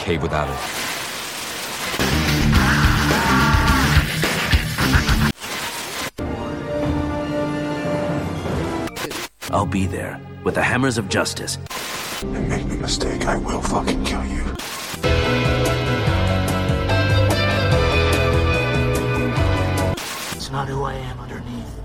cave 0.00 0.22
without 0.22 0.48
it. 0.48 0.56
I'll 9.52 9.66
be 9.66 9.86
there 9.86 10.18
with 10.42 10.54
the 10.54 10.62
hammers 10.62 10.96
of 10.96 11.08
justice. 11.08 11.58
And 12.22 12.48
make 12.48 12.64
no 12.66 12.76
mistake, 12.76 13.26
I 13.26 13.36
will 13.36 13.60
fucking 13.60 14.04
kill 14.04 14.24
you. 14.24 14.44
It's 20.36 20.50
not 20.50 20.68
who 20.68 20.84
I 20.84 20.94
am 20.94 21.20
underneath, 21.20 21.80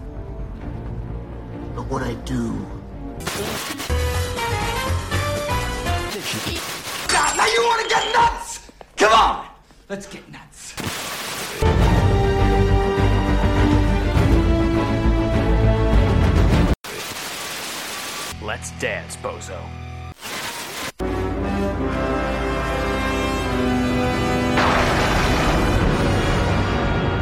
but 1.75 1.85
what 1.87 2.01
I 2.03 2.13
do. 2.23 2.65
God, 7.15 7.37
now 7.37 7.45
you 7.45 7.63
want 7.63 7.81
to 7.81 7.87
get 7.87 8.13
nuts? 8.13 8.69
Come 8.97 9.13
on, 9.13 9.47
let's 9.87 10.05
get 10.05 10.29
nuts. 10.33 10.75
Let's 18.43 18.71
dance, 18.81 19.15
bozo. 19.15 19.57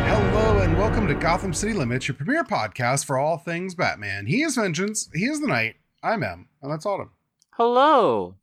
Hello 0.07 0.61
and 0.61 0.75
welcome 0.75 1.05
to 1.07 1.13
Gotham 1.13 1.53
City 1.53 1.73
Limits, 1.73 2.07
your 2.07 2.15
premier 2.15 2.43
podcast 2.43 3.05
for 3.05 3.19
all 3.19 3.37
things 3.37 3.75
Batman. 3.75 4.25
He 4.25 4.41
is 4.41 4.55
Vengeance, 4.55 5.11
he 5.13 5.25
is 5.25 5.39
the 5.39 5.45
Night, 5.45 5.75
I'm 6.01 6.23
Em, 6.23 6.47
and 6.63 6.71
that's 6.71 6.87
Autumn. 6.87 7.11
Hello. 7.51 8.33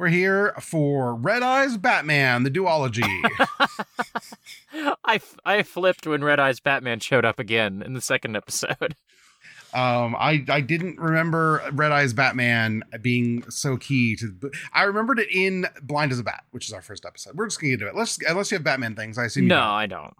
We're 0.00 0.08
here 0.08 0.54
for 0.62 1.14
Red 1.14 1.42
Eyes 1.42 1.76
Batman, 1.76 2.42
the 2.42 2.50
duology. 2.50 3.02
I, 5.04 5.16
f- 5.16 5.36
I 5.44 5.62
flipped 5.62 6.06
when 6.06 6.24
Red 6.24 6.40
Eyes 6.40 6.58
Batman 6.58 7.00
showed 7.00 7.26
up 7.26 7.38
again 7.38 7.82
in 7.84 7.92
the 7.92 8.00
second 8.00 8.34
episode. 8.34 8.96
um, 9.74 10.16
I 10.18 10.42
I 10.48 10.62
didn't 10.62 10.98
remember 10.98 11.62
Red 11.72 11.92
Eyes 11.92 12.14
Batman 12.14 12.82
being 13.02 13.44
so 13.50 13.76
key 13.76 14.16
to. 14.16 14.50
I 14.72 14.84
remembered 14.84 15.18
it 15.18 15.28
in 15.30 15.66
Blind 15.82 16.12
as 16.12 16.18
a 16.18 16.24
Bat, 16.24 16.44
which 16.52 16.66
is 16.66 16.72
our 16.72 16.80
first 16.80 17.04
episode. 17.04 17.36
We're 17.36 17.48
just 17.48 17.60
gonna 17.60 17.72
get 17.72 17.82
into 17.82 17.88
it. 17.88 17.94
Let's 17.94 18.18
unless 18.26 18.50
you 18.50 18.54
have 18.54 18.64
Batman 18.64 18.96
things. 18.96 19.18
I 19.18 19.26
assume. 19.26 19.42
you 19.42 19.48
No, 19.50 19.56
don't. 19.56 19.66
I 19.66 19.86
don't. 19.86 20.14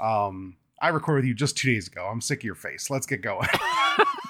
Um, 0.00 0.56
I 0.80 0.88
recorded 0.88 1.24
with 1.24 1.28
you 1.28 1.34
just 1.34 1.58
two 1.58 1.70
days 1.70 1.88
ago. 1.88 2.06
I'm 2.10 2.22
sick 2.22 2.38
of 2.38 2.44
your 2.44 2.54
face. 2.54 2.88
Let's 2.88 3.04
get 3.04 3.20
going. 3.20 3.48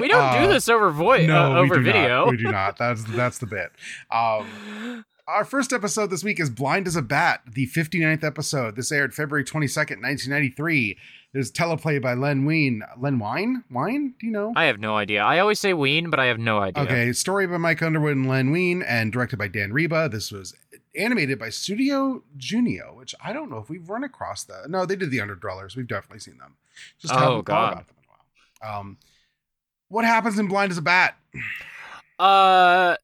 We 0.00 0.08
don't 0.08 0.20
Uh, 0.22 0.42
do 0.46 0.52
this 0.52 0.68
over 0.68 0.90
voice 0.90 1.26
no, 1.26 1.52
uh, 1.52 1.58
over 1.60 1.76
we 1.78 1.84
video. 1.84 2.24
Not. 2.24 2.30
We 2.30 2.36
do 2.36 2.50
not. 2.50 2.76
That's 2.78 3.04
that's 3.04 3.38
the 3.38 3.46
bit. 3.46 3.70
Um, 4.10 5.04
our 5.28 5.44
first 5.44 5.72
episode 5.72 6.10
this 6.10 6.24
week 6.24 6.40
is 6.40 6.50
Blind 6.50 6.86
as 6.88 6.96
a 6.96 7.02
Bat, 7.02 7.42
the 7.52 7.66
59th 7.68 8.24
episode. 8.24 8.74
This 8.74 8.90
aired 8.90 9.14
February 9.14 9.44
22nd, 9.44 10.02
1993. 10.02 10.98
There's 11.32 11.50
teleplay 11.50 12.02
by 12.02 12.14
Len 12.14 12.44
Wein. 12.44 12.82
Len 12.98 13.18
Wein? 13.18 13.62
Wine? 13.70 14.14
Do 14.18 14.26
you 14.26 14.32
know? 14.32 14.52
I 14.56 14.64
have 14.64 14.80
no 14.80 14.96
idea. 14.96 15.22
I 15.22 15.38
always 15.38 15.60
say 15.60 15.72
Ween, 15.72 16.10
but 16.10 16.18
I 16.20 16.26
have 16.26 16.38
no 16.38 16.58
idea. 16.58 16.82
Okay, 16.82 17.12
story 17.12 17.46
by 17.46 17.56
Mike 17.56 17.82
Underwood 17.82 18.16
and 18.16 18.28
Len 18.28 18.50
Wein, 18.50 18.82
and 18.82 19.12
directed 19.12 19.38
by 19.38 19.48
Dan 19.48 19.70
Riba. 19.70 20.10
This 20.10 20.30
was 20.32 20.54
animated 20.94 21.38
by 21.38 21.48
Studio 21.48 22.22
Junio, 22.36 22.92
which 22.94 23.14
I 23.24 23.32
don't 23.32 23.48
know 23.48 23.58
if 23.58 23.70
we've 23.70 23.88
run 23.88 24.04
across 24.04 24.42
that. 24.44 24.68
No, 24.68 24.84
they 24.84 24.96
did 24.96 25.10
the 25.10 25.18
Underdwellers. 25.18 25.76
We've 25.76 25.86
definitely 25.86 26.18
seen 26.18 26.36
them. 26.38 26.56
Just 27.00 27.14
Oh, 27.14 27.18
haven't 27.18 27.34
thought 27.36 27.44
God. 27.46 27.72
about 27.72 27.86
them 27.86 27.96
in 27.98 28.04
a 28.04 28.68
while. 28.72 28.80
Um, 28.80 28.98
what 29.92 30.04
happens 30.06 30.38
in 30.38 30.48
Blind 30.48 30.72
as 30.72 30.78
a 30.78 30.82
Bat? 30.82 31.16
Uh, 32.18 32.96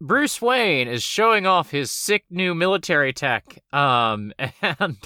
Bruce 0.00 0.40
Wayne 0.40 0.86
is 0.86 1.02
showing 1.02 1.46
off 1.46 1.70
his 1.70 1.90
sick 1.90 2.24
new 2.30 2.54
military 2.54 3.12
tech. 3.12 3.58
Um, 3.72 4.32
and 4.62 4.96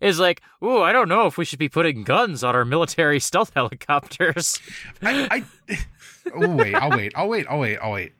is 0.00 0.18
like, 0.18 0.42
"Ooh, 0.62 0.82
I 0.82 0.92
don't 0.92 1.08
know 1.08 1.26
if 1.26 1.38
we 1.38 1.44
should 1.44 1.58
be 1.58 1.68
putting 1.68 2.04
guns 2.04 2.44
on 2.44 2.54
our 2.54 2.64
military 2.64 3.20
stealth 3.20 3.52
helicopters." 3.56 4.60
I, 5.02 5.44
I 5.68 5.76
oh 6.34 6.54
wait, 6.54 6.74
I'll 6.74 6.90
wait, 6.90 7.12
I'll 7.16 7.28
wait, 7.28 7.46
I'll 7.48 7.58
wait, 7.58 7.78
I'll 7.78 7.92
wait. 7.92 8.12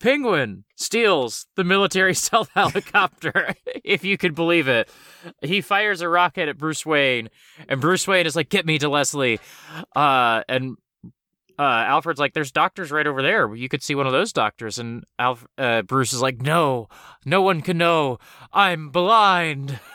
Penguin 0.00 0.64
steals 0.76 1.46
the 1.56 1.64
military 1.64 2.14
stealth 2.14 2.50
helicopter, 2.54 3.54
if 3.84 4.04
you 4.04 4.16
could 4.16 4.34
believe 4.34 4.68
it. 4.68 4.88
He 5.42 5.60
fires 5.60 6.00
a 6.00 6.08
rocket 6.08 6.48
at 6.48 6.58
Bruce 6.58 6.86
Wayne, 6.86 7.28
and 7.68 7.80
Bruce 7.80 8.06
Wayne 8.06 8.26
is 8.26 8.36
like, 8.36 8.48
"Get 8.48 8.66
me 8.66 8.78
to 8.78 8.88
Leslie," 8.88 9.40
uh, 9.96 10.42
and 10.48 10.76
uh, 11.58 11.62
Alfred's 11.62 12.20
like, 12.20 12.34
"There's 12.34 12.52
doctors 12.52 12.92
right 12.92 13.06
over 13.06 13.22
there. 13.22 13.52
You 13.54 13.68
could 13.68 13.82
see 13.82 13.94
one 13.94 14.06
of 14.06 14.12
those 14.12 14.32
doctors." 14.32 14.78
And 14.78 15.04
Alf- 15.18 15.46
uh, 15.58 15.82
Bruce 15.82 16.12
is 16.12 16.22
like, 16.22 16.40
"No, 16.40 16.88
no 17.24 17.42
one 17.42 17.60
can 17.60 17.78
know. 17.78 18.18
I'm 18.52 18.90
blind." 18.90 19.78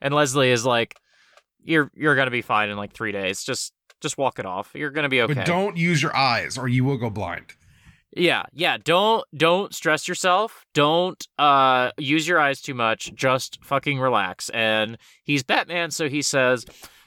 And 0.00 0.12
Leslie 0.12 0.50
is 0.50 0.66
like, 0.66 0.96
"You're 1.62 1.90
you're 1.94 2.14
gonna 2.14 2.30
be 2.30 2.42
fine 2.42 2.68
in 2.68 2.76
like 2.76 2.92
three 2.92 3.12
days. 3.12 3.42
Just 3.42 3.72
just 4.02 4.18
walk 4.18 4.38
it 4.38 4.44
off. 4.44 4.70
You're 4.74 4.90
gonna 4.90 5.08
be 5.08 5.22
okay." 5.22 5.32
But 5.32 5.46
don't 5.46 5.78
use 5.78 6.02
your 6.02 6.14
eyes, 6.14 6.58
or 6.58 6.68
you 6.68 6.84
will 6.84 6.98
go 6.98 7.08
blind. 7.08 7.54
Yeah, 8.16 8.44
yeah. 8.52 8.76
Don't 8.82 9.24
don't 9.36 9.74
stress 9.74 10.06
yourself. 10.06 10.64
Don't 10.72 11.26
uh 11.38 11.90
use 11.98 12.26
your 12.28 12.38
eyes 12.38 12.60
too 12.60 12.74
much. 12.74 13.12
Just 13.14 13.58
fucking 13.64 13.98
relax. 13.98 14.50
And 14.50 14.98
he's 15.24 15.42
Batman, 15.42 15.90
so 15.90 16.08
he 16.08 16.22
says, 16.22 16.64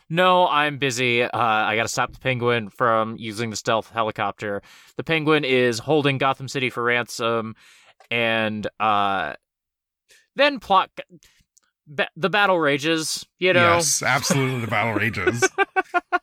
"No, 0.09 0.47
I'm 0.47 0.77
busy. 0.77 1.23
Uh, 1.23 1.29
I 1.33 1.75
got 1.75 1.83
to 1.83 1.89
stop 1.89 2.11
the 2.11 2.19
Penguin 2.19 2.69
from 2.69 3.15
using 3.17 3.49
the 3.49 3.55
stealth 3.55 3.89
helicopter. 3.89 4.61
The 4.97 5.03
Penguin 5.03 5.45
is 5.45 5.79
holding 5.79 6.17
Gotham 6.17 6.49
City 6.49 6.69
for 6.69 6.83
ransom, 6.83 7.55
and 8.11 8.67
uh, 8.79 9.33
then 10.35 10.59
plot." 10.59 10.89
Ba- 11.89 12.09
the 12.17 12.29
battle 12.29 12.59
rages, 12.59 13.25
you 13.39 13.53
know. 13.53 13.75
Yes, 13.75 14.03
absolutely. 14.03 14.59
The 14.59 14.67
battle 14.67 14.93
rages. 14.93 15.41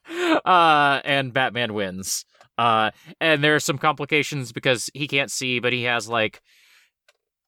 uh, 0.45 1.01
and 1.06 1.33
Batman 1.33 1.72
wins. 1.72 2.27
Uh, 2.56 2.91
and 3.20 3.42
there 3.42 3.54
are 3.54 3.60
some 3.60 3.78
complications 3.78 4.53
because 4.53 4.88
he 4.94 5.09
can't 5.09 5.31
see, 5.31 5.59
but 5.59 5.72
he 5.72 5.82
has 5.84 6.09
like 6.09 6.41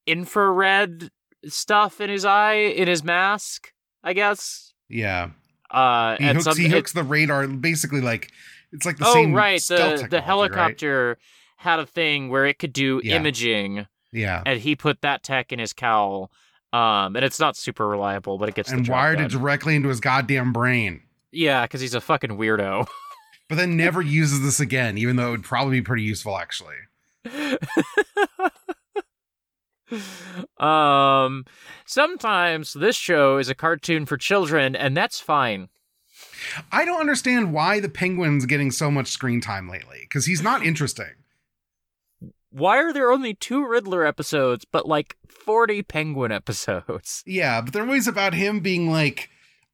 infrared 0.07 1.11
stuff 1.47 2.01
in 2.01 2.11
his 2.11 2.25
eye, 2.25 2.55
in 2.55 2.89
his 2.89 3.05
mask, 3.05 3.73
I 4.03 4.13
guess. 4.13 4.73
Yeah, 4.89 5.31
Uh, 5.71 6.17
he 6.17 6.25
and 6.25 6.37
hooks. 6.37 6.45
some, 6.45 6.57
he 6.57 6.67
it- 6.75 6.87
the 6.95 7.03
radar. 7.03 7.47
Basically, 7.49 8.01
like 8.01 8.31
it's 8.73 8.87
like 8.87 8.99
the 8.99 9.07
oh, 9.07 9.13
same. 9.13 9.33
right. 9.35 9.61
stealth 9.61 10.03
The, 10.03 10.09
the 10.09 10.17
right? 10.19 10.25
helicopter 10.25 11.19
had 11.57 11.79
a 11.81 11.87
thing 11.87 12.29
where 12.29 12.45
it 12.47 12.59
could 12.59 12.73
do 12.73 13.01
Yeah. 13.03 13.17
imaging, 13.17 13.87
Yeah, 14.13 14.43
and 14.47 14.61
he 14.61 14.77
put 14.77 15.01
that 15.03 15.23
tech 15.23 15.53
in 15.53 15.59
his 15.59 15.73
cowl. 15.73 16.31
Um, 16.73 17.17
and 17.17 17.25
it's 17.25 17.41
not 17.41 17.57
super 17.57 17.89
reliable, 17.89 18.39
but 18.39 18.49
it 18.49 18.55
gets 18.55 18.69
the 18.71 18.77
and 18.77 18.85
job 18.85 18.93
wired 18.93 19.17
done. 19.19 19.27
it 19.27 19.31
directly 19.31 19.77
into 19.77 19.89
his 19.89 20.01
goddamn 20.01 20.53
brain. 20.53 21.01
Yeah, 21.33 21.63
because 21.63 21.81
he's 21.81 21.95
a 21.95 22.01
fucking 22.01 22.31
weirdo. 22.33 22.87
But 23.49 23.57
then 23.57 23.77
never 23.77 24.03
uses 24.03 24.43
this 24.43 24.59
again, 24.59 24.99
even 24.99 25.17
though 25.17 25.29
it 25.29 25.33
would 25.33 25.45
probably 25.45 25.81
be 25.81 25.85
pretty 25.85 26.03
useful 26.03 26.37
actually. 26.37 26.75
um, 30.59 31.45
sometimes 31.85 32.73
this 32.73 32.97
show 32.97 33.39
is 33.39 33.49
a 33.49 33.55
cartoon 33.55 34.07
for 34.07 34.17
children, 34.17 34.75
and 34.75 34.97
that's 34.97 35.21
fine. 35.21 35.69
I 36.73 36.85
don't 36.85 37.01
understand 37.01 37.53
why 37.53 37.81
the 37.81 37.89
penguin's 37.89 38.47
getting 38.47 38.71
so 38.71 38.91
much 38.91 39.09
screen 39.09 39.41
time 39.41 39.69
lately 39.69 40.01
because 40.03 40.27
he's 40.27 40.43
not 40.43 40.63
interesting. 40.67 41.15
Why 42.51 42.79
are 42.79 42.93
there 42.93 43.11
only 43.11 43.35
two 43.35 43.67
Riddler 43.67 44.07
episodes, 44.07 44.65
but 44.65 44.89
like 44.89 45.17
40 45.29 45.83
Penguin 45.83 46.33
episodes? 46.33 47.23
Yeah, 47.27 47.61
but 47.61 47.73
they're 47.73 47.83
always 47.83 48.09
about 48.09 48.33
him 48.33 48.61
being 48.61 48.91
like, 48.91 49.29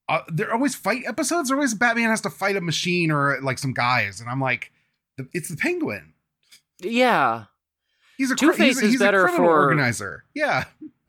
uh, 0.08 0.20
they're 0.28 0.52
always 0.52 0.74
fight 0.74 1.02
episodes. 1.06 1.48
They're 1.48 1.56
always 1.56 1.74
Batman 1.74 2.10
has 2.10 2.20
to 2.22 2.30
fight 2.30 2.56
a 2.56 2.60
machine 2.60 3.10
or 3.10 3.38
like 3.42 3.58
some 3.58 3.72
guys, 3.72 4.20
and 4.20 4.28
I'm 4.28 4.40
like, 4.40 4.72
the- 5.16 5.28
it's 5.32 5.48
the 5.48 5.56
penguin. 5.56 6.14
Yeah. 6.80 7.44
He's 8.18 8.30
a 8.30 8.36
Two-Face 8.36 8.80
he's 8.80 8.94
is 8.94 9.00
better 9.00 9.26
for- 9.28 9.44
organizer. 9.44 10.24
Yeah. 10.34 10.64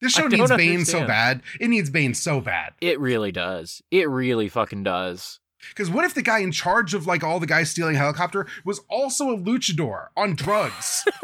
this 0.00 0.12
show 0.12 0.26
needs 0.26 0.48
don't 0.48 0.58
Bane 0.58 0.84
so 0.84 1.06
bad. 1.06 1.42
It 1.60 1.68
needs 1.68 1.90
Bane 1.90 2.14
so 2.14 2.40
bad. 2.40 2.72
It 2.80 3.00
really 3.00 3.32
does. 3.32 3.82
It 3.90 4.08
really 4.08 4.48
fucking 4.48 4.82
does. 4.82 5.40
Because 5.70 5.88
what 5.90 6.04
if 6.04 6.12
the 6.14 6.22
guy 6.22 6.40
in 6.40 6.52
charge 6.52 6.92
of 6.92 7.06
like 7.06 7.24
all 7.24 7.40
the 7.40 7.46
guys 7.46 7.70
stealing 7.70 7.94
helicopter 7.96 8.46
was 8.64 8.80
also 8.90 9.30
a 9.30 9.36
luchador 9.38 10.08
on 10.16 10.34
drugs? 10.34 11.04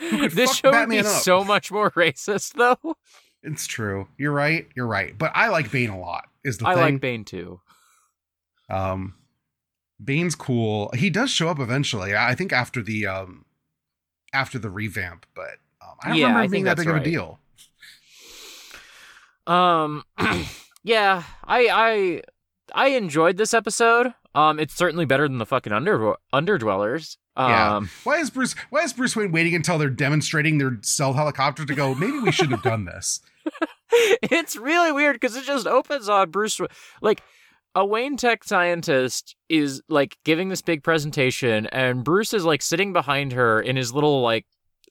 This 0.00 0.56
show 0.56 0.70
would 0.70 0.88
be 0.88 0.98
up. 1.00 1.06
so 1.06 1.44
much 1.44 1.70
more 1.70 1.90
racist, 1.92 2.54
though. 2.54 2.96
It's 3.42 3.66
true. 3.66 4.08
You're 4.18 4.32
right. 4.32 4.66
You're 4.74 4.86
right. 4.86 5.16
But 5.16 5.32
I 5.34 5.48
like 5.48 5.70
Bane 5.70 5.90
a 5.90 5.98
lot. 5.98 6.28
Is 6.44 6.58
the 6.58 6.64
thing. 6.64 6.72
I 6.72 6.74
thing. 6.74 6.82
like 6.94 7.00
Bane 7.00 7.24
too. 7.24 7.60
Um, 8.70 9.14
Bane's 10.02 10.34
cool. 10.34 10.90
He 10.94 11.10
does 11.10 11.30
show 11.30 11.48
up 11.48 11.58
eventually. 11.58 12.16
I 12.16 12.34
think 12.34 12.52
after 12.52 12.82
the 12.82 13.06
um, 13.06 13.44
after 14.32 14.58
the 14.58 14.70
revamp, 14.70 15.26
but 15.34 15.58
um, 15.82 15.96
I 16.02 16.08
don't 16.08 16.16
Yeah, 16.18 16.26
remember 16.28 16.48
being 16.50 16.64
that 16.64 16.76
big 16.76 16.86
of 16.88 16.94
a 16.94 16.96
right. 16.96 17.04
deal. 17.04 17.38
Um, 19.46 20.04
yeah, 20.84 21.22
I 21.44 21.68
I 21.68 22.22
I 22.74 22.88
enjoyed 22.88 23.36
this 23.36 23.54
episode. 23.54 24.14
Um, 24.34 24.58
it's 24.58 24.74
certainly 24.74 25.04
better 25.04 25.28
than 25.28 25.38
the 25.38 25.46
fucking 25.46 25.72
under 25.72 26.16
underdwellers. 26.32 27.16
Yeah. 27.36 27.76
Um, 27.76 27.90
Why 28.04 28.18
is 28.18 28.30
Bruce? 28.30 28.54
Why 28.70 28.80
is 28.80 28.92
Bruce 28.92 29.16
Wayne 29.16 29.32
waiting 29.32 29.54
until 29.54 29.78
they're 29.78 29.90
demonstrating 29.90 30.58
their 30.58 30.78
stealth 30.82 31.16
helicopter 31.16 31.64
to 31.64 31.74
go? 31.74 31.94
Maybe 31.94 32.18
we 32.18 32.32
shouldn't 32.32 32.54
have 32.56 32.62
done 32.62 32.84
this. 32.84 33.20
it's 33.90 34.56
really 34.56 34.92
weird 34.92 35.16
because 35.16 35.36
it 35.36 35.44
just 35.44 35.66
opens 35.66 36.08
on 36.08 36.30
Bruce. 36.30 36.60
Like 37.00 37.22
a 37.74 37.84
Wayne 37.84 38.16
Tech 38.16 38.44
scientist 38.44 39.34
is 39.48 39.82
like 39.88 40.18
giving 40.24 40.48
this 40.48 40.62
big 40.62 40.82
presentation, 40.82 41.66
and 41.66 42.04
Bruce 42.04 42.32
is 42.34 42.44
like 42.44 42.62
sitting 42.62 42.92
behind 42.92 43.32
her 43.32 43.60
in 43.60 43.76
his 43.76 43.92
little 43.92 44.22
like 44.22 44.46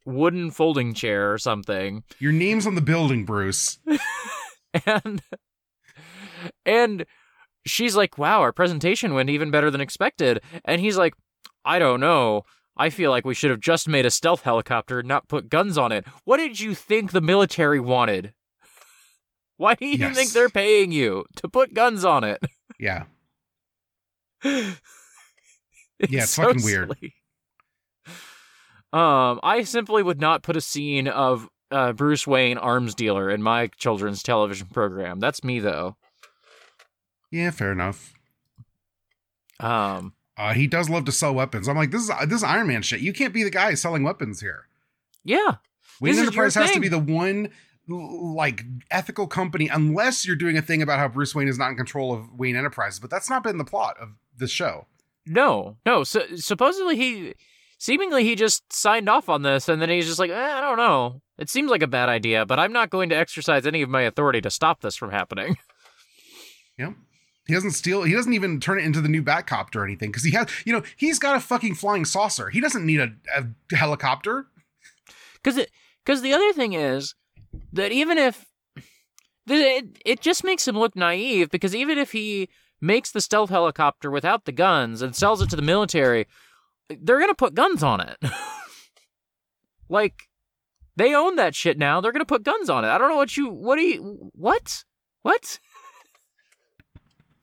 wooden 0.05 0.51
folding 0.51 0.93
chair 0.93 1.31
or 1.31 1.37
something, 1.37 2.03
Your 2.19 2.31
name's 2.31 2.65
on 2.65 2.75
the 2.75 2.81
building, 2.81 3.25
Bruce. 3.25 3.79
and 4.85 5.21
and 6.65 7.05
she's 7.65 7.95
like, 7.95 8.17
"Wow, 8.17 8.41
our 8.41 8.51
presentation 8.51 9.13
went 9.13 9.29
even 9.29 9.51
better 9.51 9.69
than 9.71 9.81
expected," 9.81 10.41
and 10.65 10.81
he's 10.81 10.97
like, 10.97 11.13
"I 11.65 11.79
don't 11.79 11.99
know." 11.99 12.43
I 12.77 12.89
feel 12.89 13.11
like 13.11 13.25
we 13.25 13.33
should 13.33 13.51
have 13.51 13.59
just 13.59 13.87
made 13.87 14.05
a 14.05 14.11
stealth 14.11 14.41
helicopter, 14.43 15.03
not 15.03 15.27
put 15.27 15.49
guns 15.49 15.77
on 15.77 15.91
it. 15.91 16.05
What 16.23 16.37
did 16.37 16.59
you 16.59 16.73
think 16.73 17.11
the 17.11 17.21
military 17.21 17.79
wanted? 17.79 18.33
Why 19.57 19.75
do 19.75 19.85
you 19.85 19.97
Yes. 19.97 20.15
think 20.15 20.31
they're 20.31 20.49
paying 20.49 20.91
you 20.91 21.25
to 21.35 21.49
put 21.49 21.73
guns 21.73 22.03
on 22.05 22.23
it? 22.23 22.39
Yeah. 22.79 23.03
Yeah, 26.09 26.23
it's 26.23 26.35
fucking 26.35 26.63
weird. 26.63 26.87
silly. 26.99 27.13
Um, 28.91 29.39
I 29.43 29.63
simply 29.63 30.01
would 30.01 30.19
not 30.19 30.41
put 30.41 30.57
a 30.57 30.61
scene 30.61 31.07
of 31.07 31.47
uh, 31.69 31.93
Bruce 31.93 32.25
Wayne 32.25 32.57
arms 32.57 32.95
dealer 32.95 33.29
in 33.29 33.43
my 33.43 33.67
children's 33.77 34.23
television 34.23 34.67
program. 34.67 35.19
That's 35.19 35.43
me 35.43 35.59
though. 35.59 35.95
Yeah, 37.31 37.49
fair 37.51 37.71
enough. 37.71 38.13
Um, 39.59 40.13
Uh, 40.37 40.53
he 40.53 40.67
does 40.67 40.89
love 40.89 41.05
to 41.05 41.11
sell 41.11 41.33
weapons. 41.33 41.67
I'm 41.67 41.75
like, 41.77 41.91
this 41.91 42.01
is 42.01 42.11
this 42.27 42.37
is 42.37 42.43
Iron 42.43 42.67
Man 42.67 42.81
shit. 42.81 43.01
You 43.01 43.13
can't 43.13 43.33
be 43.33 43.43
the 43.43 43.49
guy 43.49 43.73
selling 43.75 44.03
weapons 44.03 44.41
here. 44.41 44.67
yeah, 45.23 45.55
Wayne 45.99 46.13
This 46.15 46.21
Enterprise 46.21 46.55
has 46.55 46.71
to 46.71 46.79
be 46.79 46.87
the 46.87 46.99
one 46.99 47.49
like 47.87 48.63
ethical 48.89 49.27
company, 49.27 49.67
unless 49.67 50.25
you're 50.25 50.35
doing 50.35 50.57
a 50.57 50.61
thing 50.61 50.81
about 50.81 50.97
how 50.99 51.07
Bruce 51.07 51.35
Wayne 51.35 51.47
is 51.47 51.57
not 51.57 51.69
in 51.71 51.75
control 51.77 52.13
of 52.13 52.31
Wayne 52.33 52.55
Enterprises. 52.55 52.99
But 52.99 53.09
that's 53.09 53.29
not 53.29 53.43
been 53.43 53.57
the 53.57 53.65
plot 53.65 53.97
of 53.99 54.09
the 54.37 54.47
show. 54.47 54.87
no, 55.25 55.77
no. 55.85 56.03
So 56.03 56.21
supposedly 56.35 56.95
he, 56.95 57.33
seemingly 57.77 58.23
he 58.23 58.35
just 58.35 58.71
signed 58.73 59.09
off 59.09 59.29
on 59.29 59.43
this, 59.43 59.69
and 59.69 59.81
then 59.81 59.89
he's 59.89 60.07
just 60.07 60.19
like, 60.19 60.31
eh, 60.31 60.33
I 60.57 60.61
don't 60.61 60.77
know. 60.77 61.21
It 61.37 61.49
seems 61.49 61.69
like 61.69 61.81
a 61.83 61.87
bad 61.87 62.09
idea, 62.09 62.45
but 62.45 62.57
I'm 62.59 62.71
not 62.73 62.89
going 62.89 63.09
to 63.09 63.15
exercise 63.17 63.67
any 63.67 63.81
of 63.83 63.89
my 63.89 64.01
authority 64.03 64.41
to 64.41 64.49
stop 64.49 64.81
this 64.81 64.95
from 64.95 65.11
happening. 65.11 65.57
Yep. 66.79 66.93
He 67.47 67.53
doesn't 67.53 67.71
steal. 67.71 68.03
He 68.03 68.13
doesn't 68.13 68.33
even 68.33 68.59
turn 68.59 68.79
it 68.79 68.85
into 68.85 69.01
the 69.01 69.09
new 69.09 69.23
Batcopter 69.23 69.77
or 69.77 69.83
anything 69.83 70.09
because 70.09 70.23
he 70.23 70.31
has, 70.31 70.47
you 70.65 70.73
know, 70.73 70.83
he's 70.95 71.19
got 71.19 71.35
a 71.35 71.39
fucking 71.39 71.75
flying 71.75 72.05
saucer. 72.05 72.49
He 72.49 72.61
doesn't 72.61 72.85
need 72.85 72.99
a, 72.99 73.11
a 73.35 73.75
helicopter. 73.75 74.45
Because 75.35 75.57
it, 75.57 75.71
because 76.05 76.21
the 76.21 76.33
other 76.33 76.53
thing 76.53 76.73
is 76.73 77.15
that 77.73 77.91
even 77.91 78.17
if 78.17 78.45
it, 79.47 79.97
it 80.05 80.21
just 80.21 80.43
makes 80.43 80.67
him 80.67 80.77
look 80.77 80.95
naive. 80.95 81.49
Because 81.49 81.75
even 81.75 81.97
if 81.97 82.11
he 82.11 82.47
makes 82.79 83.11
the 83.11 83.21
stealth 83.21 83.49
helicopter 83.49 84.11
without 84.11 84.45
the 84.45 84.51
guns 84.51 85.01
and 85.01 85.15
sells 85.15 85.41
it 85.41 85.49
to 85.49 85.55
the 85.55 85.61
military, 85.61 86.27
they're 86.89 87.19
gonna 87.19 87.35
put 87.35 87.55
guns 87.55 87.83
on 87.83 88.01
it. 88.01 88.17
like 89.89 90.29
they 90.95 91.15
own 91.15 91.35
that 91.37 91.55
shit 91.55 91.77
now. 91.77 92.01
They're 92.01 92.11
gonna 92.11 92.25
put 92.25 92.43
guns 92.43 92.69
on 92.69 92.85
it. 92.85 92.89
I 92.89 92.97
don't 92.97 93.09
know 93.09 93.17
what 93.17 93.35
you. 93.35 93.49
What 93.49 93.77
do 93.77 93.83
you? 93.83 94.31
What? 94.33 94.83
What? 95.21 95.59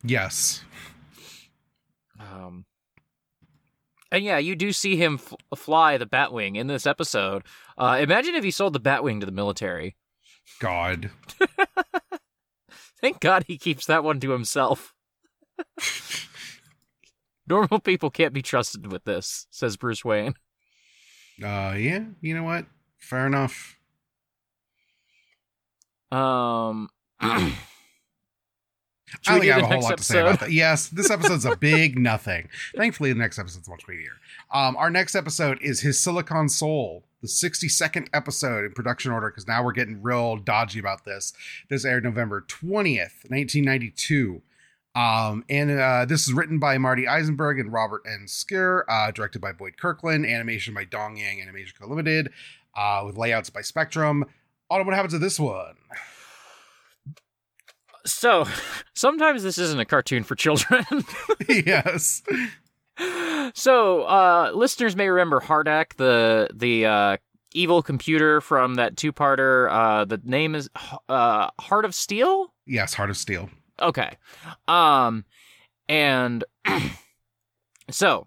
Yes. 0.02 0.62
Um, 2.20 2.64
and 4.10 4.24
yeah, 4.24 4.38
you 4.38 4.56
do 4.56 4.72
see 4.72 4.96
him 4.96 5.14
f- 5.14 5.58
fly 5.58 5.98
the 5.98 6.06
Batwing 6.06 6.56
in 6.56 6.66
this 6.66 6.86
episode. 6.86 7.42
Uh, 7.76 7.98
imagine 8.00 8.34
if 8.34 8.44
he 8.44 8.50
sold 8.50 8.72
the 8.72 8.80
Batwing 8.80 9.20
to 9.20 9.26
the 9.26 9.32
military. 9.32 9.96
God. 10.60 11.10
Thank 13.00 13.20
God 13.20 13.44
he 13.46 13.58
keeps 13.58 13.86
that 13.86 14.02
one 14.02 14.18
to 14.20 14.30
himself. 14.30 14.94
Normal 17.46 17.80
people 17.80 18.10
can't 18.10 18.34
be 18.34 18.42
trusted 18.42 18.90
with 18.90 19.04
this, 19.04 19.46
says 19.50 19.76
Bruce 19.76 20.04
Wayne. 20.04 20.34
Uh, 21.42 21.74
yeah. 21.78 22.04
You 22.20 22.34
know 22.34 22.42
what? 22.42 22.66
Fair 22.98 23.26
enough. 23.26 23.76
Um, 26.10 26.88
should 29.22 29.31
I 29.31 29.32
don't 29.32 29.40
think 29.40 29.52
I 29.52 29.55
have 29.56 29.64
a 29.64 29.66
whole 29.66 29.82
lot 29.82 29.99
to 29.99 30.02
say 30.02 30.20
about 30.20 30.32
episode? 30.34 30.46
that. 30.46 30.52
Yes, 30.52 30.88
this 30.88 31.10
episode's 31.10 31.44
a 31.44 31.56
big 31.56 31.99
nothing. 32.00 32.49
Thankfully, 32.76 33.12
the 33.12 33.19
next 33.19 33.38
episode's 33.38 33.69
much 33.69 33.87
meatier. 33.87 34.16
Um, 34.50 34.76
our 34.76 34.90
next 34.90 35.14
episode 35.14 35.58
is 35.60 35.81
his 35.81 36.00
Silicon 36.00 36.49
Soul, 36.49 37.05
the 37.20 37.28
62nd 37.28 38.08
episode 38.12 38.64
in 38.64 38.72
production 38.72 39.12
order, 39.12 39.31
because 39.31 39.46
now 39.46 39.62
we're 39.62 39.72
getting 39.72 40.02
real 40.02 40.37
dodgy 40.37 40.78
about 40.78 41.05
this. 41.05 41.32
This 41.69 41.84
aired 41.84 42.05
November 42.05 42.44
20th, 42.49 43.28
1992. 43.28 44.43
Um, 44.94 45.44
and 45.49 45.70
uh, 45.70 46.06
this 46.06 46.26
is 46.26 46.32
written 46.32 46.58
by 46.58 46.76
Marty 46.78 47.04
Isenberg 47.04 47.61
and 47.61 47.72
Robert 47.72 48.02
N. 48.06 48.25
Skir, 48.26 48.82
uh, 48.88 49.11
directed 49.11 49.40
by 49.40 49.52
Boyd 49.52 49.76
Kirkland, 49.76 50.26
animation 50.26 50.75
by 50.75 50.84
Dong 50.84 51.16
Yang 51.16 51.43
Animation 51.43 51.75
Co. 51.81 51.87
Limited, 51.87 52.32
uh, 52.75 53.02
with 53.06 53.16
layouts 53.16 53.50
by 53.50 53.61
Spectrum. 53.61 54.25
Autumn, 54.70 54.87
what 54.87 54.96
happens 54.96 55.12
to 55.12 55.19
this 55.19 55.38
one? 55.38 55.76
So, 58.12 58.46
sometimes 58.94 59.43
this 59.43 59.58
isn't 59.58 59.81
a 59.81 59.84
cartoon 59.84 60.25
for 60.25 60.34
children. 60.34 60.84
yes. 61.49 62.22
so, 63.55 64.02
uh, 64.02 64.52
listeners 64.55 64.96
may 64.96 65.08
remember 65.08 65.40
HARDAC, 65.40 65.96
the 65.96 66.49
the 66.55 66.87
uh, 66.87 67.16
evil 67.52 67.82
computer 67.82 68.40
from 68.40 68.75
that 68.75 68.96
two-parter. 68.96 69.70
Uh, 69.70 70.05
the 70.05 70.20
name 70.25 70.55
is 70.55 70.69
uh, 71.08 71.50
Heart 71.60 71.84
of 71.84 71.94
Steel. 71.94 72.52
Yes, 72.66 72.94
Heart 72.94 73.10
of 73.10 73.16
Steel. 73.16 73.49
Okay. 73.81 74.16
Um 74.66 75.25
and 75.88 76.44
so 77.90 78.26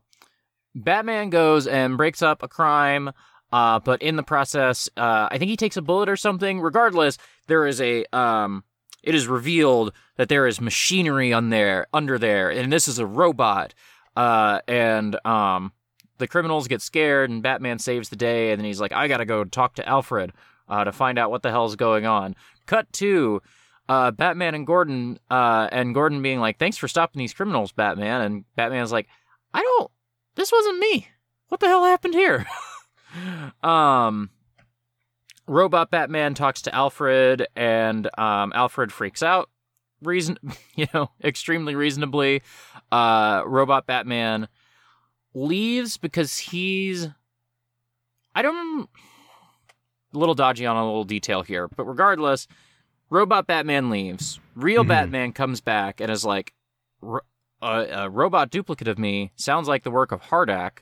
Batman 0.74 1.30
goes 1.30 1.68
and 1.68 1.98
breaks 1.98 2.22
up 2.22 2.42
a 2.44 2.48
crime 2.48 3.12
uh 3.51 3.80
but 3.80 4.01
in 4.01 4.16
the 4.16 4.24
process 4.24 4.89
uh 4.98 5.27
I 5.30 5.38
think 5.38 5.50
he 5.50 5.57
takes 5.57 5.77
a 5.77 5.81
bullet 5.81 6.10
or 6.10 6.16
something 6.16 6.62
regardless 6.62 7.18
there 7.48 7.68
is 7.68 7.81
a 7.81 8.06
um 8.16 8.63
it 9.03 9.15
is 9.15 9.27
revealed 9.27 9.94
that 10.18 10.30
there 10.30 10.48
is 10.48 10.62
machinery 10.62 11.33
on 11.33 11.50
there 11.50 11.88
under 11.94 12.18
there 12.18 12.50
and 12.50 12.71
this 12.71 12.88
is 12.88 13.00
a 13.00 13.06
robot 13.06 13.74
uh 14.15 14.60
and 14.67 15.24
um 15.25 15.72
the 16.17 16.27
criminals 16.27 16.67
get 16.67 16.81
scared 16.81 17.29
and 17.29 17.41
Batman 17.41 17.79
saves 17.79 18.10
the 18.10 18.15
day 18.15 18.51
and 18.51 18.60
then 18.60 18.65
he's 18.65 18.81
like 18.81 18.91
I 18.91 19.08
got 19.08 19.17
to 19.17 19.25
go 19.25 19.43
talk 19.43 19.75
to 19.75 19.88
Alfred 19.88 20.31
uh 20.67 20.84
to 20.84 20.91
find 20.91 21.17
out 21.17 21.31
what 21.31 21.41
the 21.41 21.51
hell's 21.51 21.75
going 21.75 22.05
on 22.05 22.36
cut 22.65 22.91
to 22.93 23.41
uh, 23.89 24.10
Batman 24.10 24.55
and 24.55 24.65
Gordon, 24.65 25.20
uh, 25.29 25.67
and 25.70 25.93
Gordon 25.93 26.22
being 26.22 26.39
like, 26.39 26.58
"Thanks 26.58 26.77
for 26.77 26.88
stopping 26.88 27.20
these 27.20 27.34
criminals, 27.34 27.74
Batman." 27.74 28.22
And 28.22 28.46
Batman's 28.55 28.93
like, 28.93 29.08
"I 29.53 29.62
don't. 29.62 29.91
This 30.36 30.50
wasn't 30.50 30.79
me. 30.79 31.10
What 31.50 31.60
the 31.60 31.67
hell 31.67 31.84
happened 31.84 32.13
here?" 32.13 32.46
um, 33.63 34.29
Robot 35.51 35.91
Batman 35.91 36.34
talks 36.34 36.62
to 36.62 36.74
Alfred, 36.74 37.46
and 37.58 38.10
um, 38.17 38.53
Alfred 38.55 38.93
freaks 38.93 39.22
out. 39.22 39.50
Reason, 40.01 40.38
you 40.75 40.88
know, 40.93 41.12
extremely 41.24 41.75
reasonably. 41.75 42.41
Uh, 42.91 43.43
Robot 43.46 43.86
Batman 43.86 44.48
leaves 45.34 45.98
because 45.98 46.38
he's. 46.38 47.10
I 48.34 48.41
don't. 48.41 48.89
A 50.13 50.17
little 50.17 50.36
dodgy 50.36 50.65
on 50.65 50.77
a 50.77 50.86
little 50.86 51.03
detail 51.03 51.41
here, 51.41 51.67
but 51.67 51.84
regardless, 51.86 52.48
Robot 53.10 53.46
Batman 53.46 53.89
leaves. 53.89 54.39
Real 54.55 54.84
Mhm. 54.84 54.88
Batman 54.89 55.31
comes 55.34 55.60
back 55.62 56.00
and 56.01 56.10
is 56.12 56.24
like, 56.25 56.53
a, 57.03 57.20
a 57.62 58.10
robot 58.10 58.50
duplicate 58.51 58.88
of 58.88 58.98
me 59.00 59.31
sounds 59.36 59.67
like 59.67 59.84
the 59.84 59.91
work 59.91 60.12
of 60.13 60.22
HARDAC. 60.22 60.79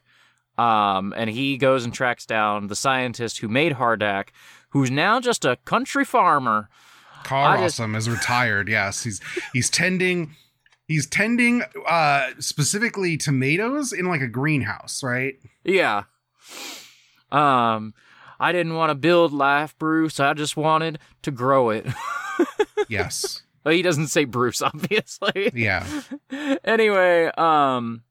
Um, 0.58 1.14
and 1.16 1.30
he 1.30 1.58
goes 1.58 1.86
and 1.86 1.94
tracks 1.94 2.26
down 2.26 2.68
the 2.68 2.76
scientist 2.76 3.38
who 3.38 3.48
made 3.48 3.74
HARDAC, 3.74 4.30
who's 4.70 4.92
now 4.92 5.20
just 5.20 5.46
a 5.46 5.58
country 5.66 6.06
farmer. 6.06 6.70
Car 7.24 7.58
I 7.58 7.62
just- 7.62 7.80
Awesome 7.80 7.96
is 7.96 8.10
retired. 8.10 8.70
Yes, 8.70 9.04
he's 9.04 9.20
he's 9.54 9.70
tending 9.70 10.36
he's 10.88 11.06
tending 11.08 11.64
uh 11.88 12.30
specifically 12.40 13.18
tomatoes 13.18 13.92
in 13.94 14.06
like 14.06 14.22
a 14.22 14.28
greenhouse, 14.28 15.04
right? 15.04 15.36
Yeah. 15.64 16.04
Um, 17.32 17.94
I 18.40 18.52
didn't 18.52 18.74
want 18.76 18.90
to 18.90 18.96
build 18.96 19.34
life, 19.34 19.78
Bruce. 19.78 20.20
I 20.20 20.34
just 20.34 20.56
wanted 20.58 20.98
to 21.24 21.32
grow 21.32 21.70
it. 21.70 21.86
Yes. 22.88 23.44
well, 23.64 23.74
he 23.74 23.82
doesn't 23.82 24.08
say 24.08 24.24
Bruce, 24.24 24.62
obviously. 24.64 25.52
Yeah. 25.54 25.86
anyway, 26.64 27.26
um, 27.38 28.02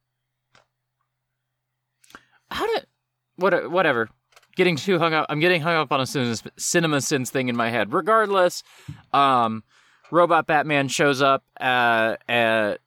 how 2.50 2.66
did 2.66 2.86
what 3.36 3.70
whatever. 3.70 4.08
Getting 4.58 4.74
too 4.74 4.98
hung 4.98 5.14
up. 5.14 5.26
I'm 5.28 5.38
getting 5.38 5.60
hung 5.60 5.76
up 5.76 5.92
on 5.92 6.00
a 6.00 6.06
cinema, 6.56 7.00
sins 7.00 7.30
thing 7.30 7.48
in 7.48 7.54
my 7.54 7.70
head. 7.70 7.92
Regardless, 7.92 8.64
um, 9.12 9.62
Robot 10.10 10.48
Batman 10.48 10.88
shows 10.88 11.22
up 11.22 11.44
uh, 11.60 12.16
at 12.28 12.78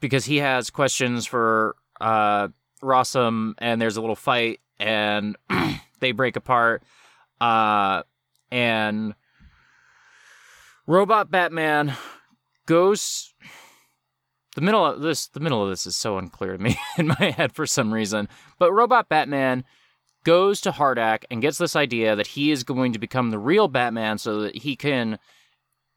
because 0.00 0.24
he 0.24 0.38
has 0.38 0.70
questions 0.70 1.26
for 1.26 1.76
uh, 2.00 2.48
Rossum, 2.82 3.54
and 3.58 3.80
there's 3.80 3.96
a 3.96 4.00
little 4.00 4.16
fight, 4.16 4.58
and 4.80 5.36
they 6.00 6.10
break 6.10 6.34
apart. 6.34 6.82
Uh, 7.40 8.02
and 8.50 9.14
Robot 10.88 11.30
Batman 11.30 11.94
goes. 12.66 13.32
The 14.56 14.62
middle 14.62 14.84
of 14.84 15.00
this, 15.00 15.28
the 15.28 15.38
middle 15.38 15.62
of 15.62 15.70
this 15.70 15.86
is 15.86 15.94
so 15.94 16.18
unclear 16.18 16.56
to 16.56 16.58
me 16.60 16.76
in 16.98 17.06
my 17.06 17.32
head 17.36 17.52
for 17.52 17.66
some 17.66 17.94
reason. 17.94 18.28
But 18.58 18.72
Robot 18.72 19.08
Batman 19.08 19.62
goes 20.24 20.60
to 20.62 20.70
HARDAC 20.70 21.24
and 21.30 21.40
gets 21.42 21.58
this 21.58 21.74
idea 21.76 22.14
that 22.16 22.26
he 22.28 22.50
is 22.50 22.62
going 22.64 22.92
to 22.92 22.98
become 22.98 23.30
the 23.30 23.38
real 23.38 23.68
Batman 23.68 24.18
so 24.18 24.40
that 24.42 24.56
he 24.56 24.76
can, 24.76 25.18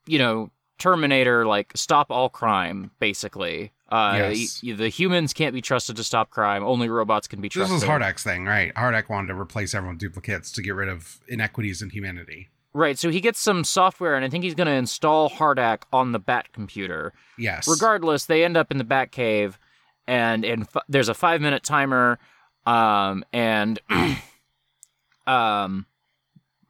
you 0.06 0.18
know, 0.20 0.50
Terminator, 0.80 1.46
like 1.46 1.72
stop 1.76 2.12
all 2.12 2.30
crime, 2.30 2.92
basically. 3.00 3.72
Uh, 3.90 4.14
Yes. 4.34 4.62
y- 4.64 4.74
the 4.74 4.90
humans 4.90 5.32
can't 5.34 5.54
be 5.54 5.62
trusted 5.62 5.96
to 5.98 6.04
stop 6.04 6.30
crime. 6.32 6.64
Only 6.64 6.90
robots 6.90 7.28
can 7.28 7.42
be 7.42 7.48
trusted. 7.50 7.76
This 7.76 7.84
was 7.84 7.90
HARDAC's 7.90 8.24
thing, 8.24 8.46
right? 8.46 8.74
HARDAC 8.76 9.08
wanted 9.08 9.28
to 9.28 9.40
replace 9.40 9.74
everyone 9.76 9.96
with 9.96 10.02
duplicates 10.02 10.52
to 10.54 10.62
get 10.64 10.74
rid 10.74 10.90
of 10.90 11.20
inequities 11.28 11.82
in 11.82 11.92
humanity. 11.92 12.50
Right. 12.74 12.98
So 12.98 13.10
he 13.12 13.22
gets 13.22 13.40
some 13.40 13.64
software, 13.64 14.16
and 14.16 14.26
I 14.26 14.30
think 14.30 14.44
he's 14.44 14.56
going 14.56 14.66
to 14.68 14.74
install 14.74 15.30
HARDAC 15.30 15.84
on 15.94 16.12
the 16.12 16.18
Bat 16.20 16.52
computer. 16.54 17.14
Yes. 17.38 17.68
Regardless, 17.68 18.26
they 18.26 18.44
end 18.44 18.58
up 18.58 18.72
in 18.72 18.80
the 18.80 18.84
Bat 18.84 19.12
cave, 19.12 19.60
and 20.08 20.44
and 20.44 20.64
f- 20.64 20.82
there's 20.90 21.08
a 21.08 21.14
five 21.14 21.40
minute 21.40 21.62
timer, 21.64 22.18
um, 22.66 23.24
and 23.34 23.80
um, 25.28 25.86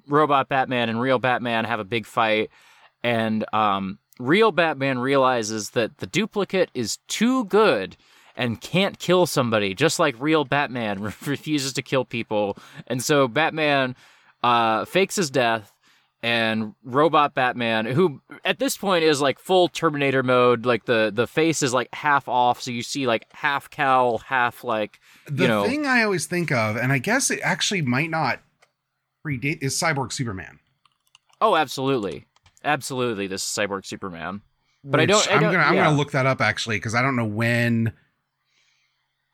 robot 0.07 0.49
Batman 0.49 0.89
and 0.89 0.99
real 0.99 1.19
Batman 1.19 1.65
have 1.65 1.79
a 1.79 1.85
big 1.85 2.05
fight, 2.05 2.49
and 3.03 3.45
um, 3.53 3.99
real 4.19 4.51
Batman 4.51 4.99
realizes 4.99 5.71
that 5.71 5.97
the 5.97 6.07
duplicate 6.07 6.69
is 6.73 6.97
too 7.07 7.45
good 7.45 7.97
and 8.35 8.59
can't 8.61 8.97
kill 8.97 9.25
somebody, 9.25 9.75
just 9.75 9.99
like 9.99 10.15
real 10.19 10.45
Batman 10.45 11.01
refuses 11.25 11.73
to 11.73 11.81
kill 11.81 12.05
people, 12.05 12.57
and 12.87 13.03
so 13.03 13.27
Batman 13.27 13.95
uh, 14.43 14.85
fakes 14.85 15.15
his 15.15 15.29
death. 15.29 15.72
And 16.25 16.73
robot 16.85 17.33
Batman, 17.33 17.85
who 17.85 18.21
at 18.45 18.57
this 18.57 18.77
point 18.77 19.03
is 19.03 19.19
like 19.19 19.39
full 19.39 19.67
Terminator 19.67 20.23
mode, 20.23 20.65
like 20.65 20.85
the 20.85 21.11
the 21.13 21.27
face 21.27 21.61
is 21.61 21.73
like 21.73 21.93
half 21.93 22.29
off, 22.29 22.61
so 22.61 22.71
you 22.71 22.81
see 22.81 23.05
like 23.07 23.25
half 23.33 23.69
cowl, 23.69 24.19
half 24.19 24.63
like 24.63 25.01
the 25.27 25.41
you 25.43 25.47
know. 25.49 25.65
thing 25.65 25.85
I 25.85 26.01
always 26.03 26.25
think 26.25 26.49
of, 26.49 26.77
and 26.77 26.93
I 26.93 26.97
guess 26.99 27.29
it 27.29 27.41
actually 27.43 27.81
might 27.81 28.09
not 28.09 28.39
predate, 29.27 29.61
is 29.61 29.77
Cyborg 29.77 30.13
Superman. 30.13 30.59
Oh, 31.41 31.57
absolutely, 31.57 32.25
absolutely. 32.63 33.27
This 33.27 33.41
is 33.43 33.49
Cyborg 33.49 33.85
Superman. 33.85 34.43
But 34.85 35.01
I 35.01 35.05
don't- 35.05 35.29
I 35.29 35.33
I'm 35.35 35.41
gonna 35.41 35.57
I'm 35.57 35.75
gonna 35.75 35.97
look 35.97 36.11
that 36.11 36.25
up 36.25 36.39
actually 36.39 36.77
because 36.77 36.95
I 36.95 37.01
don't 37.01 37.17
know 37.17 37.25
when. 37.25 37.91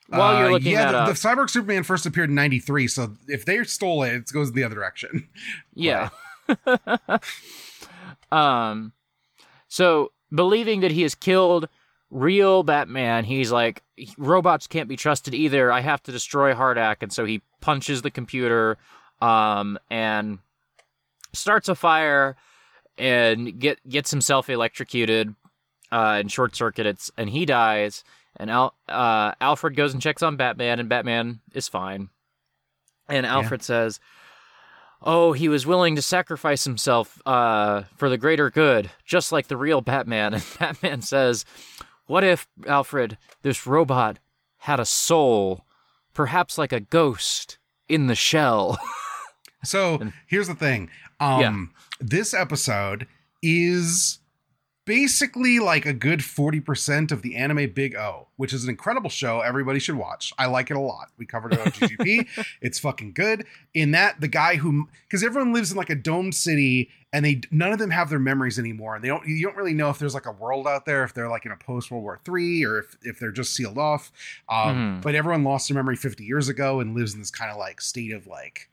While 0.07 0.39
you're 0.39 0.47
Uh, 0.47 0.51
looking 0.53 0.71
yeah, 0.71 0.85
that 0.85 0.91
the, 0.91 0.97
up, 0.97 1.07
the 1.09 1.13
Cyborg 1.13 1.51
Superman 1.51 1.83
first 1.83 2.07
appeared 2.07 2.29
in 2.29 2.35
'93, 2.35 2.87
so 2.87 3.15
if 3.27 3.45
they 3.45 3.63
stole 3.63 4.01
it, 4.01 4.13
it 4.15 4.31
goes 4.33 4.51
the 4.53 4.63
other 4.63 4.73
direction. 4.73 5.29
Yeah. 5.75 6.09
um 8.31 8.93
so 9.67 10.11
believing 10.33 10.81
that 10.81 10.91
he 10.91 11.03
has 11.03 11.15
killed 11.15 11.67
real 12.11 12.63
Batman, 12.63 13.23
he's 13.23 13.51
like 13.51 13.83
robots 14.17 14.67
can't 14.67 14.89
be 14.89 14.95
trusted 14.95 15.33
either. 15.35 15.71
I 15.71 15.81
have 15.81 16.01
to 16.03 16.11
destroy 16.11 16.53
HARDAC 16.53 16.97
and 17.01 17.13
so 17.13 17.25
he 17.25 17.41
punches 17.61 18.01
the 18.01 18.11
computer 18.11 18.77
um 19.21 19.77
and 19.91 20.39
starts 21.33 21.69
a 21.69 21.75
fire 21.75 22.35
and 22.97 23.59
get 23.59 23.77
gets 23.87 24.11
himself 24.11 24.49
electrocuted 24.49 25.35
uh 25.91 26.17
and 26.19 26.31
short 26.31 26.55
circuited 26.55 26.97
and 27.17 27.29
he 27.29 27.45
dies 27.45 28.03
and 28.37 28.49
Al- 28.49 28.75
uh 28.87 29.33
Alfred 29.41 29.75
goes 29.75 29.93
and 29.93 30.01
checks 30.01 30.23
on 30.23 30.37
Batman 30.37 30.79
and 30.79 30.89
Batman 30.89 31.41
is 31.53 31.67
fine. 31.67 32.09
And 33.07 33.25
Alfred 33.25 33.63
says, 33.63 33.99
Oh, 35.01 35.31
he 35.33 35.47
was 35.47 35.65
willing 35.65 35.95
to 35.95 36.01
sacrifice 36.01 36.65
himself 36.65 37.21
uh, 37.25 37.83
for 37.95 38.09
the 38.09 38.17
greater 38.17 38.49
good, 38.49 38.89
just 39.05 39.31
like 39.31 39.47
the 39.47 39.57
real 39.57 39.81
Batman. 39.81 40.33
And 40.33 40.43
Batman 40.59 41.01
says, 41.01 41.45
What 42.05 42.23
if, 42.23 42.47
Alfred, 42.67 43.17
this 43.41 43.65
robot 43.65 44.19
had 44.59 44.79
a 44.79 44.85
soul, 44.85 45.63
perhaps 46.13 46.57
like 46.57 46.73
a 46.73 46.79
ghost 46.81 47.57
in 47.87 48.07
the 48.07 48.15
shell? 48.15 48.77
So 49.65 49.99
here's 50.25 50.47
the 50.47 50.55
thing. 50.55 50.89
Um 51.19 51.41
Yeah. 51.41 51.65
this 51.99 52.33
episode 52.33 53.07
is 53.43 54.18
basically 54.89 55.59
like 55.59 55.85
a 55.85 55.93
good 55.93 56.19
40% 56.19 57.11
of 57.11 57.21
the 57.21 57.35
anime 57.35 57.71
Big 57.71 57.95
O, 57.95 58.25
which 58.37 58.53
is 58.53 58.63
an 58.63 58.71
incredible 58.71 59.11
show 59.11 59.39
everybody 59.41 59.77
should 59.77 59.93
watch. 59.95 60.33
I 60.39 60.47
like 60.47 60.71
it 60.71 60.77
a 60.77 60.79
lot. 60.79 61.09
We 61.19 61.27
covered 61.27 61.53
it 61.53 61.59
on 61.59 61.67
GGP. 61.67 62.27
it's 62.61 62.79
fucking 62.79 63.13
good. 63.13 63.45
In 63.75 63.91
that 63.91 64.19
the 64.19 64.27
guy 64.27 64.55
who 64.55 64.89
cuz 65.11 65.23
everyone 65.23 65.53
lives 65.53 65.69
in 65.69 65.77
like 65.77 65.91
a 65.91 65.95
domed 65.95 66.33
city 66.33 66.89
and 67.13 67.23
they 67.23 67.41
none 67.51 67.71
of 67.71 67.77
them 67.77 67.91
have 67.91 68.09
their 68.09 68.17
memories 68.17 68.57
anymore 68.57 68.95
and 68.95 69.03
they 69.03 69.09
don't 69.09 69.27
you 69.27 69.43
don't 69.45 69.55
really 69.55 69.75
know 69.75 69.91
if 69.91 69.99
there's 69.99 70.15
like 70.15 70.25
a 70.25 70.31
world 70.31 70.65
out 70.67 70.87
there 70.87 71.03
if 71.03 71.13
they're 71.13 71.29
like 71.29 71.45
in 71.45 71.51
a 71.51 71.57
post 71.57 71.91
World 71.91 72.03
War 72.03 72.19
3 72.25 72.65
or 72.65 72.79
if 72.79 72.97
if 73.03 73.19
they're 73.19 73.31
just 73.31 73.53
sealed 73.53 73.77
off. 73.77 74.11
Um 74.49 74.75
Mhm. 74.75 75.01
but 75.03 75.13
everyone 75.13 75.43
lost 75.43 75.69
their 75.69 75.75
memory 75.75 75.97
50 75.97 76.23
years 76.23 76.49
ago 76.49 76.79
and 76.79 76.95
lives 76.95 77.13
in 77.13 77.19
this 77.19 77.29
kind 77.29 77.51
of 77.51 77.57
like 77.57 77.79
state 77.79 78.11
of 78.11 78.25
like 78.25 78.69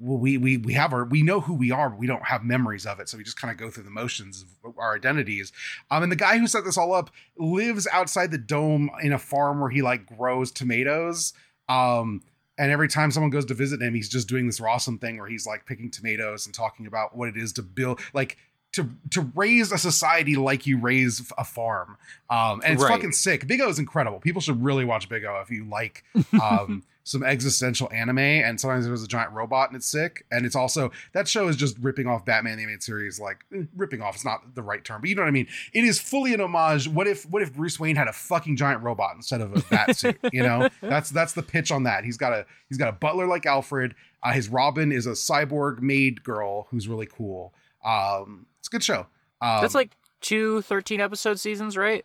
well, 0.00 0.18
we 0.18 0.38
we 0.38 0.58
we 0.58 0.74
have 0.74 0.92
our 0.92 1.04
we 1.04 1.22
know 1.22 1.40
who 1.40 1.54
we 1.54 1.70
are, 1.72 1.90
but 1.90 1.98
we 1.98 2.06
don't 2.06 2.24
have 2.24 2.44
memories 2.44 2.86
of 2.86 3.00
it, 3.00 3.08
so 3.08 3.18
we 3.18 3.24
just 3.24 3.40
kind 3.40 3.50
of 3.50 3.58
go 3.58 3.70
through 3.70 3.82
the 3.84 3.90
motions 3.90 4.44
of 4.64 4.78
our 4.78 4.94
identities. 4.94 5.50
Um, 5.90 6.02
and 6.04 6.12
the 6.12 6.16
guy 6.16 6.38
who 6.38 6.46
set 6.46 6.64
this 6.64 6.78
all 6.78 6.92
up 6.94 7.10
lives 7.36 7.88
outside 7.92 8.30
the 8.30 8.38
dome 8.38 8.90
in 9.02 9.12
a 9.12 9.18
farm 9.18 9.60
where 9.60 9.70
he 9.70 9.82
like 9.82 10.06
grows 10.06 10.52
tomatoes. 10.52 11.32
Um, 11.68 12.22
and 12.56 12.70
every 12.72 12.88
time 12.88 13.10
someone 13.10 13.30
goes 13.30 13.44
to 13.46 13.54
visit 13.54 13.80
him, 13.82 13.94
he's 13.94 14.08
just 14.08 14.28
doing 14.28 14.46
this 14.46 14.60
awesome 14.60 14.98
thing 14.98 15.18
where 15.18 15.28
he's 15.28 15.46
like 15.46 15.66
picking 15.66 15.90
tomatoes 15.90 16.46
and 16.46 16.54
talking 16.54 16.86
about 16.86 17.16
what 17.16 17.28
it 17.28 17.36
is 17.36 17.52
to 17.54 17.62
build 17.62 18.00
like 18.14 18.36
to 18.72 18.90
to 19.10 19.22
raise 19.34 19.72
a 19.72 19.78
society 19.78 20.36
like 20.36 20.66
you 20.66 20.78
raise 20.78 21.32
a 21.38 21.44
farm. 21.44 21.96
Um, 22.30 22.60
and 22.64 22.74
it's 22.74 22.82
Right. 22.82 22.90
fucking 22.92 23.12
sick. 23.12 23.46
Big 23.46 23.60
O 23.60 23.68
is 23.68 23.78
incredible. 23.78 24.20
People 24.20 24.40
should 24.42 24.62
really 24.62 24.84
watch 24.84 25.08
Big 25.08 25.24
O 25.24 25.40
if 25.42 25.50
you 25.50 25.64
like 25.64 26.04
um, 26.42 26.82
some 27.08 27.22
existential 27.22 27.88
anime. 27.92 28.18
And 28.18 28.60
sometimes 28.60 28.86
there's 28.86 29.02
a 29.02 29.08
giant 29.08 29.32
robot 29.32 29.68
and 29.70 29.76
it's 29.76 29.86
sick. 29.86 30.26
And 30.30 30.44
it's 30.44 30.54
also 30.54 30.90
that 31.12 31.26
show 31.26 31.48
is 31.48 31.56
just 31.56 31.78
ripping 31.78 32.06
off 32.06 32.24
Batman 32.24 32.56
the 32.56 32.62
animated 32.62 32.82
series. 32.82 33.18
Like 33.18 33.44
eh, 33.54 33.62
ripping 33.76 34.02
off 34.02 34.16
is 34.16 34.24
not 34.24 34.54
the 34.54 34.62
right 34.62 34.84
term, 34.84 35.00
but 35.00 35.08
you 35.08 35.16
know 35.16 35.22
what 35.22 35.28
I 35.28 35.32
mean. 35.32 35.46
It 35.72 35.84
is 35.84 35.98
fully 35.98 36.34
an 36.34 36.40
homage. 36.40 36.86
What 36.88 37.06
if 37.06 37.24
what 37.24 37.42
if 37.42 37.54
Bruce 37.54 37.80
Wayne 37.80 37.96
had 37.96 38.08
a 38.08 38.12
fucking 38.12 38.56
giant 38.56 38.82
robot 38.82 39.14
instead 39.16 39.40
of 39.40 39.56
a 39.56 39.60
bat 39.70 39.96
suit? 39.96 40.18
You 40.32 40.42
know, 40.42 40.68
that's 40.82 41.10
that's 41.10 41.32
the 41.32 41.42
pitch 41.42 41.70
on 41.72 41.84
that. 41.84 42.04
He's 42.04 42.16
got 42.16 42.32
a 42.32 42.44
he's 42.68 42.78
got 42.78 42.88
a 42.88 42.92
butler 42.92 43.26
like 43.26 43.46
Alfred. 43.46 43.94
Uh, 44.22 44.32
his 44.32 44.48
Robin 44.48 44.92
is 44.92 45.06
a 45.06 45.12
cyborg 45.12 45.80
maid 45.80 46.22
girl 46.24 46.66
who's 46.70 46.88
really 46.88 47.06
cool. 47.06 47.54
Um, 47.84 48.46
it's 48.58 48.68
a 48.68 48.70
good 48.70 48.82
show. 48.82 49.06
Um, 49.40 49.60
That's 49.62 49.74
like 49.74 49.92
two 50.20 50.62
13 50.62 51.00
episode 51.00 51.38
seasons, 51.38 51.76
right? 51.76 52.04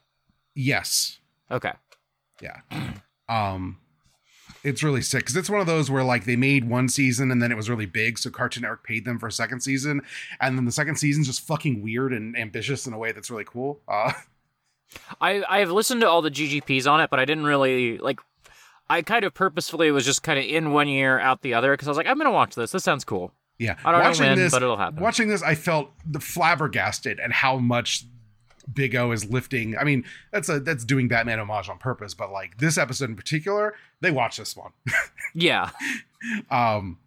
yes, 0.56 1.20
Okay. 1.50 1.72
yeah. 2.42 2.58
Um, 3.28 3.78
it's 4.64 4.82
really 4.84 5.02
sick 5.02 5.22
because 5.22 5.36
it's 5.36 5.50
one 5.50 5.60
of 5.60 5.68
those 5.68 5.92
where 5.92 6.04
like 6.04 6.26
they 6.26 6.36
made 6.36 6.70
one 6.70 6.88
season 6.88 7.32
and 7.32 7.42
then 7.42 7.52
it 7.52 7.56
was 7.56 7.70
really 7.70 7.86
big, 7.86 8.18
so 8.18 8.30
Cartoon 8.30 8.62
Network 8.62 8.84
paid 8.84 9.06
them 9.06 9.20
for 9.20 9.28
a 9.28 9.32
second 9.32 9.62
season, 9.62 10.02
and 10.40 10.58
then 10.58 10.66
the 10.66 10.72
second 10.72 10.96
season's 10.96 11.28
just 11.28 11.42
fucking 11.42 11.82
weird 11.82 12.14
and 12.14 12.38
ambitious 12.38 12.88
in 12.88 12.94
a 12.94 12.98
way 12.98 13.12
that's 13.12 13.30
really 13.30 13.46
cool. 13.46 13.82
Uh, 13.88 14.14
I 15.20 15.44
I 15.48 15.60
have 15.60 15.72
listened 15.72 16.02
to 16.02 16.10
all 16.10 16.22
the 16.22 16.32
GGPs 16.32 16.90
on 16.90 17.02
it, 17.02 17.10
but 17.10 17.20
I 17.20 17.26
didn't 17.26 17.46
really 17.46 17.98
like. 17.98 18.20
I 18.90 19.02
kind 19.02 19.24
of 19.26 19.34
purposefully 19.34 19.90
was 19.92 20.06
just 20.06 20.24
kind 20.24 20.38
of 20.38 20.46
in 20.46 20.72
one 20.72 20.88
year, 20.88 21.20
out 21.20 21.42
the 21.42 21.54
other, 21.54 21.72
because 21.72 21.88
I 21.88 21.92
was 21.92 21.98
like, 21.98 22.08
I'm 22.08 22.18
gonna 22.18 22.32
watch 22.32 22.56
this. 22.56 22.72
This 22.72 22.84
sounds 22.84 23.04
cool. 23.04 23.32
yeah, 23.58 23.78
I 23.84 23.92
don't 23.92 24.20
know 24.20 24.26
when, 24.26 24.50
but 24.50 24.62
it'll 24.62 24.78
happen. 24.78 25.02
Watching 25.02 25.30
this, 25.30 25.42
I 25.42 25.56
felt 25.56 25.90
the 26.06 26.20
flabbergasted 26.20 27.20
at 27.20 27.32
how 27.32 27.58
much 27.58 28.06
Big 28.72 28.96
O 28.96 29.12
is 29.12 29.30
lifting. 29.30 29.78
I 29.78 29.84
mean, 29.84 30.06
that's 30.32 30.50
a 30.50 30.60
that's 30.60 30.86
doing 30.86 31.08
Batman 31.08 31.40
homage 31.40 31.70
on 31.70 31.78
purpose, 31.78 32.14
but 32.14 32.32
like 32.32 32.58
this 32.58 32.78
episode 32.78 33.10
in 33.10 33.16
particular, 33.16 33.76
they 34.02 34.12
watch 34.12 34.38
this 34.38 34.56
one. 34.56 34.72
Yeah. 35.36 35.72
Um, 36.52 37.00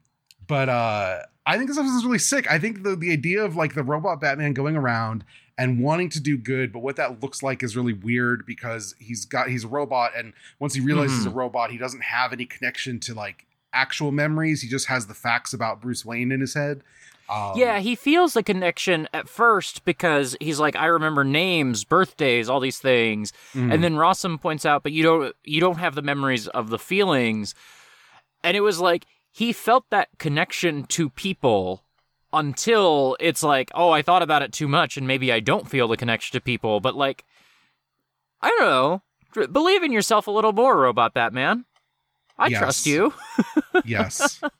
but 0.48 0.68
uh, 0.68 1.20
I 1.46 1.56
think 1.56 1.68
this 1.68 1.78
episode 1.78 1.96
is 1.96 2.04
really 2.04 2.18
sick. 2.18 2.50
I 2.50 2.58
think 2.58 2.82
the 2.82 2.96
the 2.96 3.12
idea 3.12 3.44
of 3.44 3.54
like 3.56 3.74
the 3.74 3.84
robot 3.84 4.20
Batman 4.20 4.52
going 4.52 4.76
around 4.76 5.24
and 5.58 5.80
wanting 5.80 6.10
to 6.10 6.20
do 6.20 6.36
good, 6.36 6.72
but 6.72 6.80
what 6.80 6.96
that 6.96 7.22
looks 7.22 7.42
like 7.42 7.62
is 7.62 7.76
really 7.76 7.92
weird 7.92 8.44
because 8.44 8.94
he's 8.98 9.24
got 9.24 9.48
he's 9.48 9.64
a 9.64 9.68
robot, 9.68 10.12
and 10.16 10.32
once 10.58 10.74
he 10.74 10.80
realizes 10.80 11.18
he's 11.18 11.26
a 11.26 11.30
robot, 11.30 11.70
he 11.70 11.78
doesn't 11.78 12.02
have 12.02 12.32
any 12.32 12.44
connection 12.44 12.98
to 13.00 13.14
like 13.14 13.45
actual 13.76 14.10
memories. 14.10 14.62
He 14.62 14.68
just 14.68 14.86
has 14.86 15.06
the 15.06 15.14
facts 15.14 15.52
about 15.52 15.80
Bruce 15.80 16.04
Wayne 16.04 16.32
in 16.32 16.40
his 16.40 16.54
head. 16.54 16.82
Um, 17.28 17.52
Yeah, 17.56 17.80
he 17.80 17.94
feels 17.96 18.34
the 18.34 18.42
connection 18.42 19.08
at 19.12 19.28
first 19.28 19.84
because 19.84 20.36
he's 20.40 20.60
like, 20.60 20.76
I 20.76 20.86
remember 20.86 21.24
names, 21.24 21.84
birthdays, 21.84 22.48
all 22.48 22.60
these 22.60 22.78
things. 22.78 23.32
mhm. 23.52 23.72
And 23.72 23.82
then 23.84 23.94
Rossum 23.96 24.40
points 24.40 24.64
out, 24.64 24.82
but 24.82 24.92
you 24.92 25.02
don't 25.02 25.34
you 25.44 25.60
don't 25.60 25.78
have 25.78 25.94
the 25.94 26.02
memories 26.02 26.46
of 26.48 26.70
the 26.70 26.78
feelings. 26.78 27.54
And 28.44 28.56
it 28.56 28.60
was 28.60 28.80
like 28.80 29.06
he 29.32 29.52
felt 29.52 29.84
that 29.90 30.08
connection 30.18 30.84
to 30.84 31.10
people 31.10 31.82
until 32.32 33.16
it's 33.20 33.42
like, 33.42 33.70
oh, 33.74 33.90
I 33.90 34.02
thought 34.02 34.22
about 34.22 34.42
it 34.42 34.52
too 34.52 34.68
much 34.68 34.96
and 34.96 35.06
maybe 35.06 35.32
I 35.32 35.40
don't 35.40 35.68
feel 35.68 35.88
the 35.88 35.96
connection 35.96 36.32
to 36.38 36.40
people. 36.40 36.80
But 36.80 36.94
like 36.96 37.24
I 38.40 38.48
don't 38.50 38.60
know. 38.60 39.02
Believe 39.52 39.82
in 39.82 39.92
yourself 39.92 40.26
a 40.28 40.30
little 40.30 40.52
more, 40.52 40.76
Robot 40.78 41.12
Batman. 41.12 41.64
I 42.38 42.48
Yes. 42.48 42.58
trust 42.60 42.86
you. 42.86 43.12
Yes. 43.84 44.40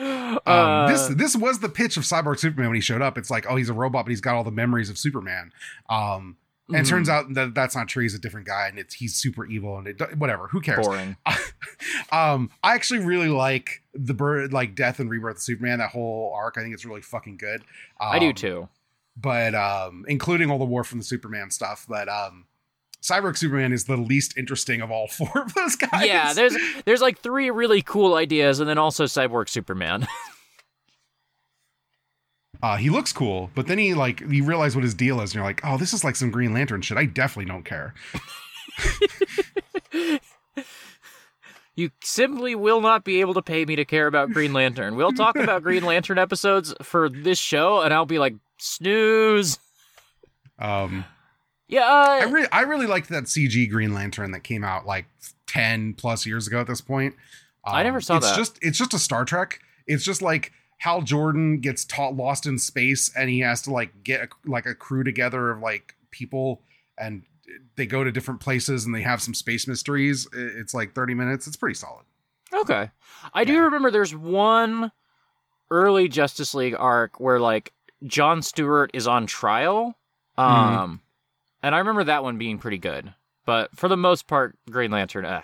Um, 0.00 0.38
Uh, 0.46 0.86
this 0.86 1.08
this 1.08 1.34
was 1.36 1.58
the 1.58 1.68
pitch 1.68 1.96
of 1.96 2.04
Cyborg 2.04 2.38
Superman 2.38 2.68
when 2.68 2.76
he 2.76 2.80
showed 2.80 3.02
up. 3.02 3.18
It's 3.18 3.30
like, 3.30 3.46
oh, 3.48 3.56
he's 3.56 3.68
a 3.68 3.72
robot, 3.72 4.04
but 4.04 4.10
he's 4.10 4.20
got 4.20 4.36
all 4.36 4.44
the 4.44 4.50
memories 4.52 4.90
of 4.90 4.96
Superman. 4.98 5.50
Um, 5.90 6.36
and 6.68 6.76
it 6.76 6.84
Mhm. 6.84 6.88
turns 6.88 7.08
out 7.08 7.34
that 7.34 7.52
that's 7.54 7.74
not 7.74 7.88
true. 7.88 8.02
He's 8.04 8.14
a 8.14 8.18
different 8.20 8.46
guy, 8.46 8.68
and 8.68 8.78
it's 8.78 8.94
he's 8.94 9.16
super 9.16 9.44
evil, 9.46 9.76
and 9.78 9.88
it, 9.88 10.16
whatever. 10.16 10.46
Who 10.48 10.60
cares? 10.60 10.86
boring. 10.86 11.16
um, 12.12 12.50
I 12.62 12.74
actually 12.74 13.00
really 13.04 13.28
like 13.28 13.82
the 13.92 14.14
bird, 14.14 14.52
like 14.52 14.74
Death 14.76 15.00
and 15.00 15.10
Rebirth 15.10 15.36
of 15.38 15.42
Superman. 15.42 15.78
That 15.78 15.90
whole 15.90 16.32
arc, 16.36 16.56
I 16.58 16.62
think 16.62 16.74
it's 16.74 16.84
really 16.84 17.02
fucking 17.02 17.38
good. 17.38 17.62
Um, 18.00 18.08
I 18.12 18.18
do 18.20 18.32
too. 18.32 18.68
but 19.16 19.54
um, 19.56 20.04
including 20.06 20.48
all 20.50 20.58
the 20.58 20.64
War 20.64 20.84
from 20.84 20.98
the 20.98 21.04
Superman 21.04 21.50
stuff. 21.50 21.86
But 21.88 22.08
um, 22.08 22.44
Cyborg 23.02 23.36
Superman 23.36 23.72
is 23.72 23.84
the 23.84 23.96
least 23.96 24.36
interesting 24.36 24.80
of 24.80 24.90
all 24.90 25.08
four 25.08 25.30
of 25.42 25.54
those 25.54 25.76
guys. 25.76 26.06
Yeah, 26.06 26.32
there's 26.32 26.56
there's 26.84 27.00
like 27.00 27.18
three 27.20 27.50
really 27.50 27.82
cool 27.82 28.14
ideas, 28.14 28.60
and 28.60 28.68
then 28.68 28.78
also 28.78 29.04
Cyborg 29.04 29.48
Superman. 29.48 30.06
Uh, 32.60 32.76
he 32.76 32.90
looks 32.90 33.12
cool, 33.12 33.52
but 33.54 33.68
then 33.68 33.78
he 33.78 33.94
like 33.94 34.20
you 34.20 34.44
realize 34.44 34.74
what 34.74 34.82
his 34.82 34.92
deal 34.92 35.20
is, 35.20 35.30
and 35.30 35.36
you're 35.36 35.44
like, 35.44 35.60
oh, 35.62 35.78
this 35.78 35.92
is 35.92 36.02
like 36.02 36.16
some 36.16 36.32
Green 36.32 36.52
Lantern 36.52 36.82
shit. 36.82 36.98
I 36.98 37.04
definitely 37.04 37.48
don't 37.48 37.64
care. 37.64 37.94
You 41.78 41.92
simply 42.02 42.56
will 42.56 42.80
not 42.80 43.04
be 43.04 43.20
able 43.20 43.34
to 43.34 43.42
pay 43.42 43.64
me 43.64 43.76
to 43.76 43.84
care 43.84 44.08
about 44.08 44.32
Green 44.32 44.52
Lantern. 44.52 44.96
We'll 44.96 45.12
talk 45.12 45.36
about 45.36 45.62
Green 45.62 45.84
Lantern 45.84 46.18
episodes 46.18 46.74
for 46.82 47.08
this 47.08 47.38
show, 47.38 47.82
and 47.82 47.94
I'll 47.94 48.04
be 48.04 48.18
like, 48.18 48.34
snooze. 48.56 49.60
Um, 50.58 51.04
Yeah, 51.68 51.84
I 51.84 52.24
uh, 52.24 52.28
really, 52.28 52.48
I 52.50 52.62
really 52.62 52.86
liked 52.86 53.10
that 53.10 53.24
CG 53.24 53.70
Green 53.70 53.92
Lantern 53.92 54.30
that 54.32 54.40
came 54.40 54.64
out 54.64 54.86
like 54.86 55.06
ten 55.46 55.94
plus 55.94 56.24
years 56.26 56.46
ago. 56.46 56.60
At 56.60 56.66
this 56.66 56.80
point, 56.80 57.14
um, 57.64 57.74
I 57.74 57.82
never 57.82 58.00
saw 58.00 58.16
it's 58.16 58.30
that. 58.30 58.36
Just, 58.36 58.58
it's 58.62 58.78
just 58.78 58.94
a 58.94 58.98
Star 58.98 59.24
Trek. 59.24 59.60
It's 59.86 60.02
just 60.02 60.22
like 60.22 60.52
Hal 60.78 61.02
Jordan 61.02 61.60
gets 61.60 61.84
taught 61.84 62.16
lost 62.16 62.46
in 62.46 62.58
space, 62.58 63.10
and 63.14 63.28
he 63.28 63.40
has 63.40 63.62
to 63.62 63.70
like 63.70 64.02
get 64.02 64.22
a, 64.22 64.28
like 64.48 64.64
a 64.64 64.74
crew 64.74 65.04
together 65.04 65.50
of 65.50 65.60
like 65.60 65.94
people, 66.10 66.62
and 66.96 67.22
they 67.76 67.84
go 67.84 68.02
to 68.02 68.10
different 68.10 68.40
places, 68.40 68.86
and 68.86 68.94
they 68.94 69.02
have 69.02 69.20
some 69.20 69.34
space 69.34 69.68
mysteries. 69.68 70.26
It's 70.32 70.72
like 70.72 70.94
thirty 70.94 71.14
minutes. 71.14 71.46
It's 71.46 71.56
pretty 71.56 71.74
solid. 71.74 72.04
okay. 72.54 72.90
I 73.34 73.44
do 73.44 73.60
remember 73.60 73.90
there's 73.90 74.14
one 74.14 74.90
early 75.70 76.08
Justice 76.08 76.54
League 76.54 76.76
arc 76.78 77.20
where 77.20 77.40
like 77.40 77.74
John 78.04 78.40
Stewart 78.40 78.90
is 78.94 79.06
on 79.06 79.26
trial. 79.26 79.98
Um, 80.38 81.02
and 81.62 81.74
I 81.74 81.78
remember 81.78 82.04
that 82.04 82.22
one 82.22 82.38
being 82.38 82.58
pretty 82.58 82.78
good. 82.78 83.14
But 83.44 83.76
for 83.76 83.88
the 83.88 83.96
most 83.96 84.26
part, 84.26 84.56
Green 84.70 84.90
Lantern, 84.90 85.24
ugh. 85.24 85.42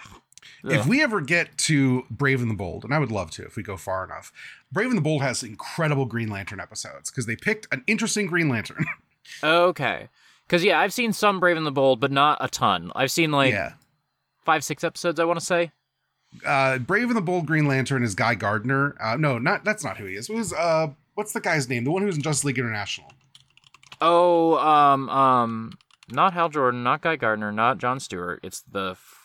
If 0.63 0.87
we 0.87 1.03
ever 1.03 1.21
get 1.21 1.57
to 1.59 2.05
Brave 2.11 2.43
and 2.43 2.51
the 2.51 2.55
Bold, 2.55 2.85
and 2.85 2.93
I 2.93 2.99
would 2.99 3.11
love 3.11 3.31
to 3.33 3.45
if 3.45 3.57
we 3.57 3.63
go 3.63 3.77
far 3.77 4.05
enough, 4.05 4.33
Brave 4.71 4.89
and 4.89 4.99
the 4.99 5.03
Bold 5.03 5.23
has 5.23 5.43
incredible 5.43 6.05
Green 6.05 6.29
Lantern 6.29 6.61
episodes 6.61 7.11
because 7.11 7.27
they 7.27 7.37
picked 7.37 7.67
an 7.73 7.83
interesting 7.87 8.27
Green 8.27 8.49
Lantern. 8.49 8.85
Okay. 9.43 10.11
Because, 10.47 10.63
yeah, 10.63 10.79
I've 10.79 10.93
seen 10.93 11.15
some 11.15 11.41
Brave 11.41 11.57
and 11.57 11.67
the 11.67 11.73
Bold, 11.73 11.99
but 11.99 12.13
not 12.13 12.37
a 12.43 12.49
ton. 12.49 12.93
I've 12.95 13.11
seen 13.11 13.33
like 13.33 13.53
yeah. 13.53 13.73
five, 14.45 14.63
six 14.63 14.85
episodes, 14.85 15.19
I 15.19 15.25
want 15.25 15.41
to 15.41 15.45
say. 15.45 15.73
Uh, 16.45 16.79
Brave 16.79 17.09
and 17.09 17.17
the 17.17 17.23
Bold 17.23 17.47
Green 17.47 17.67
Lantern 17.67 18.03
is 18.03 18.15
Guy 18.15 18.35
Gardner. 18.35 18.97
Uh, 19.01 19.17
no, 19.17 19.39
not 19.39 19.65
that's 19.65 19.83
not 19.83 19.97
who 19.97 20.05
he 20.05 20.15
is. 20.15 20.29
It 20.29 20.35
was 20.35 20.53
uh, 20.53 20.89
what's 21.15 21.33
the 21.33 21.41
guy's 21.41 21.69
name? 21.69 21.85
The 21.85 21.91
one 21.91 22.03
who's 22.03 22.17
in 22.17 22.23
Justice 22.23 22.45
League 22.45 22.59
International. 22.59 23.11
Oh, 24.01 24.59
um, 24.59 25.09
um, 25.09 25.79
not 26.11 26.33
Hal 26.35 26.49
Jordan, 26.49 26.83
not 26.83 27.01
Guy 27.03 27.17
Gardner, 27.17 27.53
not 27.53 27.79
John 27.79 28.01
Stewart. 28.01 28.41
It's 28.43 28.63
the. 28.63 28.91
f- 28.93 29.21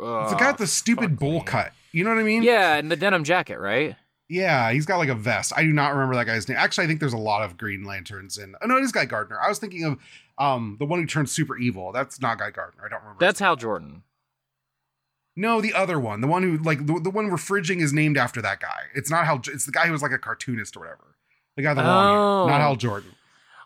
It's 0.00 0.32
the 0.32 0.36
guy 0.38 0.48
with 0.50 0.58
the 0.58 0.66
stupid 0.66 1.18
bowl 1.18 1.40
me. 1.40 1.42
cut. 1.44 1.72
You 1.92 2.04
know 2.04 2.10
what 2.10 2.18
I 2.20 2.22
mean? 2.24 2.42
Yeah, 2.42 2.76
and 2.76 2.90
the 2.90 2.96
denim 2.96 3.24
jacket, 3.24 3.58
right? 3.58 3.96
Yeah, 4.28 4.72
he's 4.72 4.86
got 4.86 4.96
like 4.96 5.10
a 5.10 5.14
vest. 5.14 5.52
I 5.54 5.62
do 5.62 5.72
not 5.74 5.90
remember 5.92 6.14
that 6.14 6.24
guy's 6.24 6.48
name. 6.48 6.56
Actually, 6.58 6.84
I 6.84 6.86
think 6.86 7.00
there's 7.00 7.12
a 7.12 7.18
lot 7.18 7.42
of 7.42 7.58
Green 7.58 7.84
Lanterns 7.84 8.38
in. 8.38 8.54
Oh 8.62 8.66
no, 8.66 8.78
it 8.78 8.82
is 8.82 8.90
Guy 8.92 9.04
Gardner. 9.04 9.38
I 9.38 9.48
was 9.48 9.58
thinking 9.58 9.84
of 9.84 9.98
um 10.38 10.76
the 10.78 10.86
one 10.86 11.00
who 11.00 11.06
turned 11.06 11.28
super 11.28 11.58
evil. 11.58 11.92
That's 11.92 12.20
not 12.20 12.38
Guy 12.38 12.50
Gardner. 12.50 12.82
I 12.84 12.88
don't 12.88 13.00
remember. 13.02 13.18
That's 13.20 13.40
Hal 13.40 13.56
Jordan. 13.56 14.04
No, 15.36 15.60
the 15.60 15.72
other 15.74 15.98
one, 15.98 16.20
the 16.20 16.26
one 16.28 16.42
who 16.42 16.56
like 16.58 16.86
the, 16.86 16.98
the 17.00 17.10
one 17.10 17.28
where 17.28 17.36
fridging 17.36 17.80
is 17.82 17.92
named 17.92 18.16
after 18.18 18.40
that 18.42 18.60
guy. 18.60 18.84
It's 18.94 19.10
not 19.10 19.24
Hal. 19.26 19.40
It's 19.48 19.66
the 19.66 19.72
guy 19.72 19.86
who 19.86 19.92
was 19.92 20.02
like 20.02 20.12
a 20.12 20.18
cartoonist 20.18 20.76
or 20.76 20.80
whatever. 20.80 21.16
The 21.56 21.62
guy 21.62 21.74
the 21.74 21.82
long 21.82 22.16
Oh. 22.16 22.46
hair, 22.46 22.52
not 22.52 22.60
Hal 22.62 22.76
Jordan. 22.76 23.10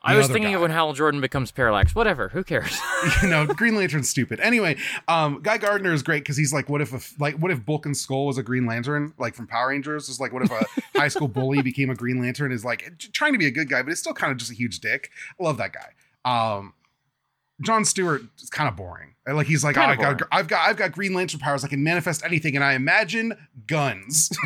I 0.07 0.16
was 0.16 0.27
thinking 0.29 0.53
guy. 0.53 0.53
of 0.53 0.61
when 0.62 0.71
Hal 0.71 0.92
Jordan 0.92 1.21
becomes 1.21 1.51
Parallax. 1.51 1.95
Whatever, 1.95 2.29
who 2.29 2.45
cares? 2.45 2.79
you 3.23 3.29
know, 3.29 3.47
Green 3.47 3.77
Lantern's 3.77 4.09
stupid. 4.09 4.40
Anyway, 4.40 4.77
um, 5.09 5.40
Guy 5.42 5.59
Gardner 5.59 5.92
is 5.92 6.03
great 6.03 6.23
because 6.23 6.37
he's 6.37 6.53
like, 6.53 6.69
what 6.69 6.81
if 6.81 6.92
a, 6.92 7.01
like 7.21 7.37
what 7.37 7.51
if 7.51 7.64
Bulk 7.64 7.87
and 7.87 7.97
Skull 7.97 8.27
was 8.27 8.38
a 8.38 8.42
Green 8.42 8.66
Lantern, 8.66 9.12
like 9.19 9.35
from 9.35 9.47
Power 9.47 9.69
Rangers? 9.69 10.09
Is 10.09 10.21
like 10.21 10.33
what 10.33 10.42
if 10.42 10.51
a 10.51 10.64
high 10.99 11.09
school 11.09 11.29
bully 11.29 11.62
became 11.62 11.90
a 11.90 11.95
Green 11.95 12.21
Lantern? 12.21 12.53
Is 12.53 12.64
like 12.64 12.92
trying 13.12 13.33
to 13.33 13.38
be 13.38 13.47
a 13.47 13.51
good 13.51 13.69
guy, 13.69 13.83
but 13.83 13.90
it's 13.90 14.01
still 14.01 14.14
kind 14.14 14.31
of 14.31 14.38
just 14.38 14.51
a 14.51 14.55
huge 14.55 14.81
dick. 14.81 15.11
I 15.40 15.45
love 15.45 15.59
that 15.59 15.73
guy. 15.73 15.90
Um, 16.25 16.75
John 17.62 17.85
Stewart 17.85 18.23
is 18.40 18.51
kind 18.51 18.69
of 18.69 18.77
boring. 18.77 19.14
Like 19.27 19.47
he's 19.47 19.64
like, 19.64 19.77
oh, 19.77 19.83
I 19.83 19.97
got. 19.97 20.23
I've 20.31 20.47
got, 20.47 20.69
I've 20.69 20.77
got 20.77 20.92
Green 20.92 21.14
Lantern 21.14 21.40
powers. 21.40 21.64
I 21.64 21.69
can 21.69 21.83
manifest 21.83 22.25
anything, 22.25 22.55
and 22.55 22.64
I 22.64 22.75
imagine 22.75 23.35
guns. 23.66 24.31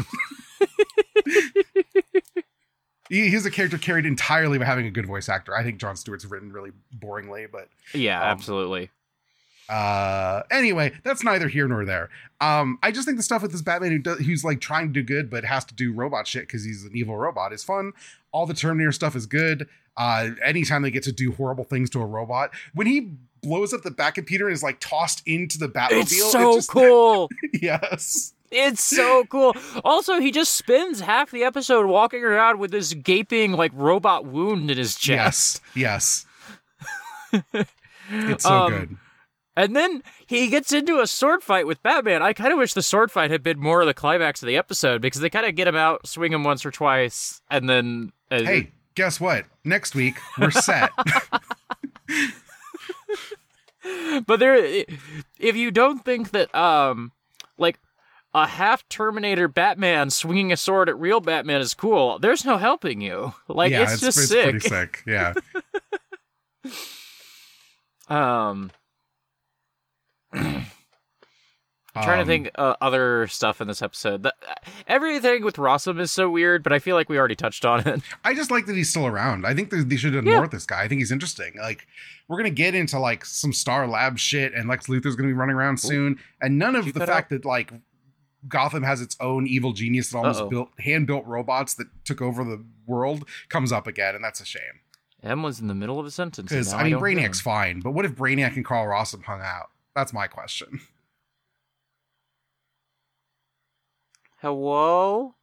He- 3.11 3.29
He's 3.29 3.44
a 3.44 3.51
character 3.51 3.77
carried 3.77 4.07
entirely 4.07 4.57
by 4.57 4.64
having 4.64 4.87
a 4.87 4.90
good 4.90 5.05
voice 5.07 5.29
actor. 5.29 5.55
I 5.55 5.62
think 5.62 5.77
John 5.79 5.96
Stewart's 5.96 6.25
written 6.25 6.51
really 6.53 6.70
boringly, 6.99 7.46
but 7.51 7.68
yeah, 7.92 8.18
Um, 8.23 8.29
absolutely. 8.29 8.88
uh 9.68 10.42
anyway 10.51 10.92
that's 11.05 11.23
neither 11.23 11.46
here 11.46 11.68
nor 11.68 11.85
there 11.85 12.09
um 12.40 12.77
i 12.83 12.90
just 12.90 13.07
think 13.07 13.16
the 13.16 13.23
stuff 13.23 13.40
with 13.40 13.53
this 13.53 13.62
batman 13.62 13.92
who 13.92 13.99
does 14.01 14.18
who's 14.18 14.42
like 14.42 14.61
trying 14.61 14.88
to 14.88 14.92
do 14.92 15.01
good 15.03 15.31
but 15.31 15.44
has 15.44 15.64
to 15.64 15.75
do 15.75 15.92
robot 15.92 16.27
shit 16.27 16.42
because 16.42 16.64
he's 16.64 16.85
an 16.85 16.90
evil 16.92 17.16
robot 17.16 17.53
is 17.53 17.62
fun 17.62 17.92
all 18.33 18.46
the 18.46 18.55
terminator 18.55 18.90
stuff 18.90 19.14
is 19.14 19.27
good 19.27 19.68
uh 19.96 20.31
anytime 20.44 20.83
they 20.83 20.90
get 20.90 21.05
to 21.05 21.12
do 21.12 21.31
horrible 21.31 21.62
things 21.62 21.88
to 21.88 22.01
a 22.01 22.05
robot 22.07 22.51
when 22.75 22.88
he 22.88 23.12
blows 23.42 23.73
up 23.73 23.83
the 23.83 23.92
back 23.92 24.16
computer 24.16 24.46
and 24.49 24.55
is 24.55 24.62
like 24.64 24.81
tossed 24.81 25.23
into 25.25 25.57
the 25.57 25.68
batmobile 25.68 26.01
It's 26.03 26.33
so 26.33 26.55
just- 26.57 26.68
cool. 26.73 27.29
yes 27.53 28.33
It's 28.51 28.83
so 28.83 29.25
cool. 29.25 29.55
Also, 29.85 30.19
he 30.21 30.31
just 30.31 30.55
spends 30.55 31.01
half 31.01 31.31
the 31.31 31.45
episode 31.45 31.87
walking 31.87 32.25
around 32.25 32.59
with 32.59 32.71
this 32.73 32.95
gaping 32.95 33.53
like 33.53 33.73
robot 33.75 34.25
wound 34.27 34.71
in 34.71 34.79
his 34.79 34.97
chest. 34.97 35.61
yes 35.75 36.27
yes 37.33 37.43
it's 38.11 38.43
so 38.45 38.53
Um, 38.53 38.73
good 38.73 38.97
And 39.57 39.77
then 39.77 40.03
he 40.27 40.49
gets 40.49 40.73
into 40.73 41.01
a 41.01 41.07
sword 41.07 41.43
fight 41.43 41.67
with 41.67 41.83
Batman. 41.83 42.23
I 42.23 42.33
kind 42.33 42.53
of 42.53 42.59
wish 42.59 42.73
the 42.75 42.83
sword 42.83 43.11
fight 43.13 43.31
had 43.31 43.43
been 43.43 43.59
more 43.61 43.81
of 43.83 43.87
the 43.87 43.95
climax 43.95 44.43
of 44.43 44.47
the 44.47 44.57
episode 44.57 45.01
because 45.01 45.21
they 45.21 45.31
kind 45.31 45.47
of 45.47 45.55
get 45.55 45.69
him 45.69 45.77
out, 45.77 46.07
swing 46.07 46.33
him 46.33 46.43
once 46.45 46.65
or 46.67 46.71
twice, 46.71 47.41
and 47.51 47.69
then. 47.69 48.13
Uh, 48.31 48.43
hey 48.43 48.73
guess 48.97 49.21
what 49.21 49.47
next 49.65 49.95
week 49.95 50.17
we're 50.39 50.51
set 50.51 50.91
But 54.27 54.41
there, 54.41 54.57
if 55.39 55.57
you 55.57 55.71
don't 55.71 56.05
think 56.05 56.33
that, 56.33 56.55
um, 56.55 57.13
like 57.57 57.79
a 58.35 58.47
half 58.47 58.88
Terminator 58.88 59.49
Batman 59.49 60.11
swinging 60.11 60.53
a 60.53 60.57
sword 60.57 60.88
at 60.88 60.99
real 60.99 61.21
Batman 61.21 61.61
is 61.61 61.75
cool, 61.75 62.19
there's 62.19 62.45
no 62.45 62.57
helping 62.59 63.01
you. 63.01 63.35
Like 63.49 63.73
yeah 63.73 63.83
it's, 63.90 64.01
just 64.01 64.19
it's 64.19 64.29
sick. 64.29 64.51
pretty 64.51 64.69
sick 64.69 65.03
yeah 65.07 65.35
Um, 68.09 68.71
I'm 70.33 72.05
trying 72.05 72.16
to 72.19 72.21
Um, 72.23 72.27
think 72.27 72.51
uh, 72.57 72.75
other 72.81 73.27
stuff 73.29 73.61
in 73.61 73.69
this 73.69 73.83
episode. 73.83 74.23
The, 74.23 74.35
everything 74.87 75.45
with 75.45 75.57
Rossum 75.57 76.01
is 76.01 76.11
so 76.12 76.29
weird, 76.31 76.62
but 76.62 76.73
I 76.73 76.79
feel 76.79 76.97
like 76.97 77.09
we 77.09 77.19
already 77.19 77.37
touched 77.37 77.64
on 77.64 77.87
it. 77.87 78.01
I 78.25 78.35
just 78.35 78.51
like 78.51 78.66
that 78.66 78.77
he's 78.77 78.90
still 78.90 79.07
around. 79.07 79.47
I 79.47 79.55
think 79.55 79.71
they 79.71 79.97
should 79.97 80.14
have 80.14 80.25
Yeah. 80.25 80.35
more 80.35 80.43
with 80.43 80.51
this 80.53 80.66
guy. 80.66 80.83
I 80.83 80.88
think 80.88 81.01
he's 81.01 81.12
interesting. 81.12 81.55
Like 81.59 81.87
we're 82.29 82.37
gonna 82.37 82.51
get 82.51 82.75
into 82.75 82.99
like 82.99 83.25
some 83.25 83.53
Star 83.53 83.87
Lab 83.87 84.19
shit, 84.19 84.55
and 84.55 84.69
Lex 84.69 84.87
Luthor's 84.87 85.16
gonna 85.16 85.29
be 85.29 85.33
running 85.33 85.57
around 85.57 85.79
soon, 85.79 86.19
and 86.40 86.59
none 86.59 86.75
of 86.77 86.93
the 86.93 87.07
fact 87.07 87.31
that 87.31 87.45
like 87.45 87.73
Gotham 88.48 88.83
has 88.83 89.00
its 89.00 89.16
own 89.20 89.46
evil 89.46 89.72
genius 89.72 90.11
that 90.11 90.18
almost 90.18 90.40
Uh-oh. 90.40 90.48
built 90.48 90.68
hand 90.81 91.07
built 91.07 91.26
robots 91.26 91.74
that 91.74 91.88
took 92.05 92.22
over 92.22 92.42
the 92.44 92.64
world 92.87 93.26
comes 93.48 93.72
up 93.72 93.87
again, 93.87 94.14
and 94.14 94.24
that's 94.24 94.40
a 94.40 94.44
shame. 94.44 94.81
Em 95.22 95.42
was 95.42 95.61
in 95.61 95.66
the 95.66 95.74
middle 95.74 96.00
of 96.00 96.07
a 96.07 96.11
sentence. 96.11 96.48
Because 96.50 96.72
I 96.72 96.83
mean, 96.85 96.92
don't 96.92 97.03
Brainiac's 97.03 97.40
fine, 97.40 97.81
but 97.81 97.90
what 97.90 98.05
if 98.07 98.12
Brainiac 98.12 98.57
and 98.57 98.64
Carl 98.64 98.87
Rossum 98.87 99.22
hung 99.24 99.42
out? 99.42 99.68
That's 99.94 100.12
my 100.12 100.26
question. 100.26 100.81
Hello. 104.38 105.35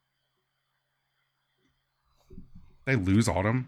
They 2.85 2.95
lose 2.95 3.27
Autumn. 3.27 3.67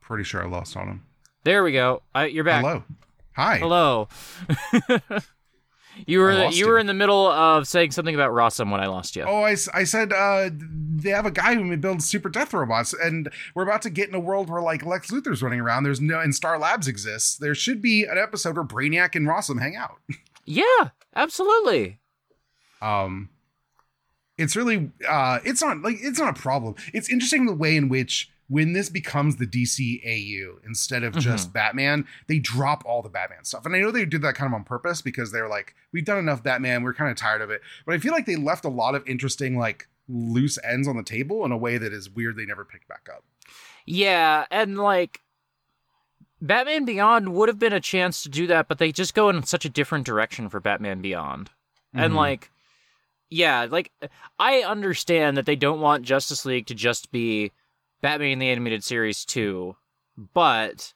Pretty 0.00 0.24
sure 0.24 0.42
I 0.42 0.46
lost 0.46 0.76
Autumn. 0.76 1.06
There 1.44 1.64
we 1.64 1.72
go. 1.72 2.02
I, 2.14 2.26
you're 2.26 2.44
back. 2.44 2.64
Hello. 2.64 2.84
Hi. 3.34 3.58
Hello. 3.58 4.08
You 6.06 6.20
were 6.20 6.32
I 6.32 6.44
lost 6.44 6.56
you 6.56 6.64
you. 6.64 6.70
were 6.72 6.78
in 6.78 6.86
the 6.86 6.94
middle 6.94 7.26
of 7.26 7.68
saying 7.68 7.90
something 7.90 8.14
about 8.14 8.30
Rossum 8.30 8.70
when 8.70 8.80
I 8.80 8.86
lost 8.86 9.14
you. 9.14 9.24
Oh, 9.24 9.42
I, 9.42 9.56
I 9.74 9.84
said 9.84 10.12
uh, 10.12 10.48
they 10.52 11.10
have 11.10 11.26
a 11.26 11.30
guy 11.30 11.54
who 11.54 11.76
builds 11.76 12.06
super 12.08 12.28
death 12.28 12.54
robots, 12.54 12.94
and 12.94 13.30
we're 13.54 13.62
about 13.64 13.82
to 13.82 13.90
get 13.90 14.08
in 14.08 14.14
a 14.14 14.20
world 14.20 14.48
where 14.48 14.62
like 14.62 14.84
Lex 14.86 15.10
Luthor's 15.10 15.42
running 15.42 15.60
around. 15.60 15.82
There's 15.84 16.00
no 16.00 16.18
and 16.18 16.34
Star 16.34 16.58
Labs 16.58 16.88
exists. 16.88 17.36
There 17.36 17.54
should 17.54 17.82
be 17.82 18.04
an 18.04 18.16
episode 18.18 18.56
where 18.56 18.64
Brainiac 18.64 19.14
and 19.14 19.26
Rossum 19.26 19.60
hang 19.60 19.76
out. 19.76 19.98
Yeah, 20.44 20.88
absolutely. 21.14 22.00
Um, 22.80 23.28
it's 24.36 24.56
really 24.56 24.90
uh, 25.08 25.38
it's 25.44 25.62
not 25.62 25.82
like 25.82 25.98
it's 26.00 26.18
not 26.18 26.36
a 26.36 26.40
problem. 26.40 26.74
It's 26.92 27.08
interesting 27.08 27.46
the 27.46 27.54
way 27.54 27.76
in 27.76 27.88
which 27.88 28.28
when 28.48 28.72
this 28.74 28.88
becomes 28.90 29.36
the 29.36 29.46
DCAU 29.46 30.64
instead 30.66 31.02
of 31.04 31.16
just 31.18 31.52
Batman, 31.52 32.06
they 32.26 32.38
drop 32.38 32.82
all 32.84 33.00
the 33.00 33.08
Batman 33.08 33.44
stuff. 33.44 33.64
And 33.64 33.74
I 33.74 33.80
know 33.80 33.90
they 33.90 34.04
did 34.04 34.22
that 34.22 34.34
kind 34.34 34.52
of 34.52 34.54
on 34.54 34.64
purpose 34.64 35.00
because 35.00 35.32
they're 35.32 35.48
like, 35.48 35.74
we've 35.92 36.04
done 36.04 36.18
enough 36.18 36.42
Batman, 36.42 36.82
we're 36.82 36.92
kind 36.94 37.10
of 37.10 37.16
tired 37.16 37.40
of 37.40 37.50
it. 37.50 37.62
But 37.86 37.94
I 37.94 37.98
feel 37.98 38.12
like 38.12 38.26
they 38.26 38.36
left 38.36 38.64
a 38.64 38.68
lot 38.68 38.94
of 38.94 39.06
interesting 39.08 39.56
like 39.58 39.88
loose 40.08 40.58
ends 40.64 40.86
on 40.88 40.96
the 40.96 41.02
table 41.02 41.44
in 41.44 41.52
a 41.52 41.56
way 41.56 41.78
that 41.78 41.92
is 41.92 42.10
weird 42.10 42.36
they 42.36 42.44
never 42.44 42.64
picked 42.64 42.88
back 42.88 43.08
up. 43.10 43.24
Yeah, 43.86 44.44
and 44.50 44.76
like 44.76 45.20
Batman 46.40 46.84
Beyond 46.84 47.32
would 47.34 47.48
have 47.48 47.58
been 47.58 47.72
a 47.72 47.80
chance 47.80 48.22
to 48.24 48.28
do 48.28 48.46
that, 48.48 48.68
but 48.68 48.78
they 48.78 48.92
just 48.92 49.14
go 49.14 49.28
in 49.28 49.42
such 49.44 49.64
a 49.64 49.68
different 49.70 50.04
direction 50.04 50.48
for 50.48 50.60
Batman 50.60 51.00
Beyond. 51.00 51.50
And 51.94 52.12
Mhm. 52.12 52.16
like 52.16 52.50
yeah, 53.30 53.66
like 53.70 53.90
I 54.38 54.60
understand 54.60 55.38
that 55.38 55.46
they 55.46 55.56
don't 55.56 55.80
want 55.80 56.04
Justice 56.04 56.44
League 56.44 56.66
to 56.66 56.74
just 56.74 57.10
be 57.10 57.52
Batman 58.02 58.32
in 58.32 58.38
the 58.40 58.50
Animated 58.50 58.84
Series 58.84 59.24
2, 59.24 59.74
but 60.34 60.92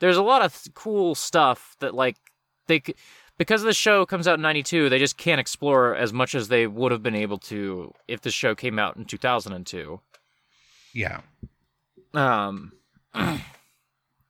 there's 0.00 0.16
a 0.16 0.22
lot 0.22 0.42
of 0.42 0.52
th- 0.62 0.72
cool 0.74 1.14
stuff 1.14 1.76
that 1.80 1.94
like 1.94 2.16
they 2.68 2.80
c- 2.80 2.94
because 3.36 3.62
the 3.62 3.72
show 3.74 4.06
comes 4.06 4.26
out 4.28 4.36
in 4.36 4.42
92, 4.42 4.88
they 4.88 4.98
just 4.98 5.16
can't 5.18 5.40
explore 5.40 5.94
as 5.94 6.12
much 6.12 6.34
as 6.34 6.48
they 6.48 6.66
would 6.66 6.92
have 6.92 7.02
been 7.02 7.14
able 7.16 7.38
to 7.38 7.92
if 8.08 8.20
the 8.22 8.30
show 8.30 8.54
came 8.54 8.78
out 8.78 8.96
in 8.96 9.04
2002. 9.04 10.00
Yeah. 10.94 11.20
Um 12.14 12.72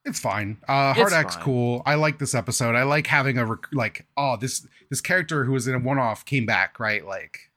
It's 0.07 0.21
fine. 0.21 0.59
Uh, 0.69 0.93
Hard 0.93 1.07
It's 1.07 1.13
Act's 1.15 1.35
fine. 1.37 1.45
cool. 1.45 1.83
I 1.87 1.95
like 1.95 2.19
this 2.19 2.35
episode. 2.35 2.75
I 2.75 2.83
like 2.83 3.07
having 3.07 3.39
a 3.39 3.47
rec- 3.47 3.73
like 3.73 4.07
oh 4.17 4.37
this 4.37 4.67
this 4.91 5.01
character 5.01 5.45
who 5.45 5.53
was 5.53 5.67
in 5.67 5.75
a 5.75 5.79
one 5.79 5.99
off 5.99 6.25
came 6.27 6.45
back 6.47 6.79
right 6.79 7.05
like 7.07 7.51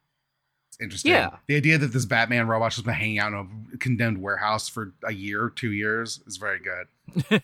it's 0.79 0.83
interesting. 0.83 1.11
Yeah. 1.11 1.37
The 1.47 1.55
idea 1.55 1.77
that 1.79 1.87
this 1.87 2.05
Batman 2.05 2.47
robot 2.47 2.75
has 2.75 2.83
been 2.83 2.93
hanging 2.93 3.19
out 3.19 3.33
in 3.33 3.67
a 3.73 3.77
condemned 3.77 4.19
warehouse 4.19 4.69
for 4.69 4.93
a 5.03 5.11
year, 5.11 5.51
two 5.55 5.71
years 5.71 6.21
is 6.27 6.37
very 6.37 6.59
good. 6.59 7.41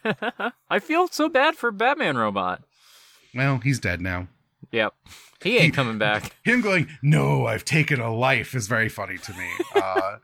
I 0.69 0.79
feel 0.79 1.07
so 1.07 1.29
bad 1.29 1.55
for 1.55 1.71
Batman 1.71 2.17
Robot. 2.17 2.63
Well, 3.33 3.57
he's 3.57 3.79
dead 3.79 4.01
now. 4.01 4.27
Yep. 4.71 4.93
He 5.41 5.57
ain't 5.57 5.73
coming 5.73 5.97
back. 5.97 6.35
Him 6.43 6.61
going, 6.61 6.87
"No, 7.01 7.47
I've 7.47 7.65
taken 7.65 7.99
a 7.99 8.13
life," 8.13 8.55
is 8.55 8.67
very 8.67 8.89
funny 8.89 9.17
to 9.17 9.33
me. 9.33 9.49
Uh, 9.75 10.17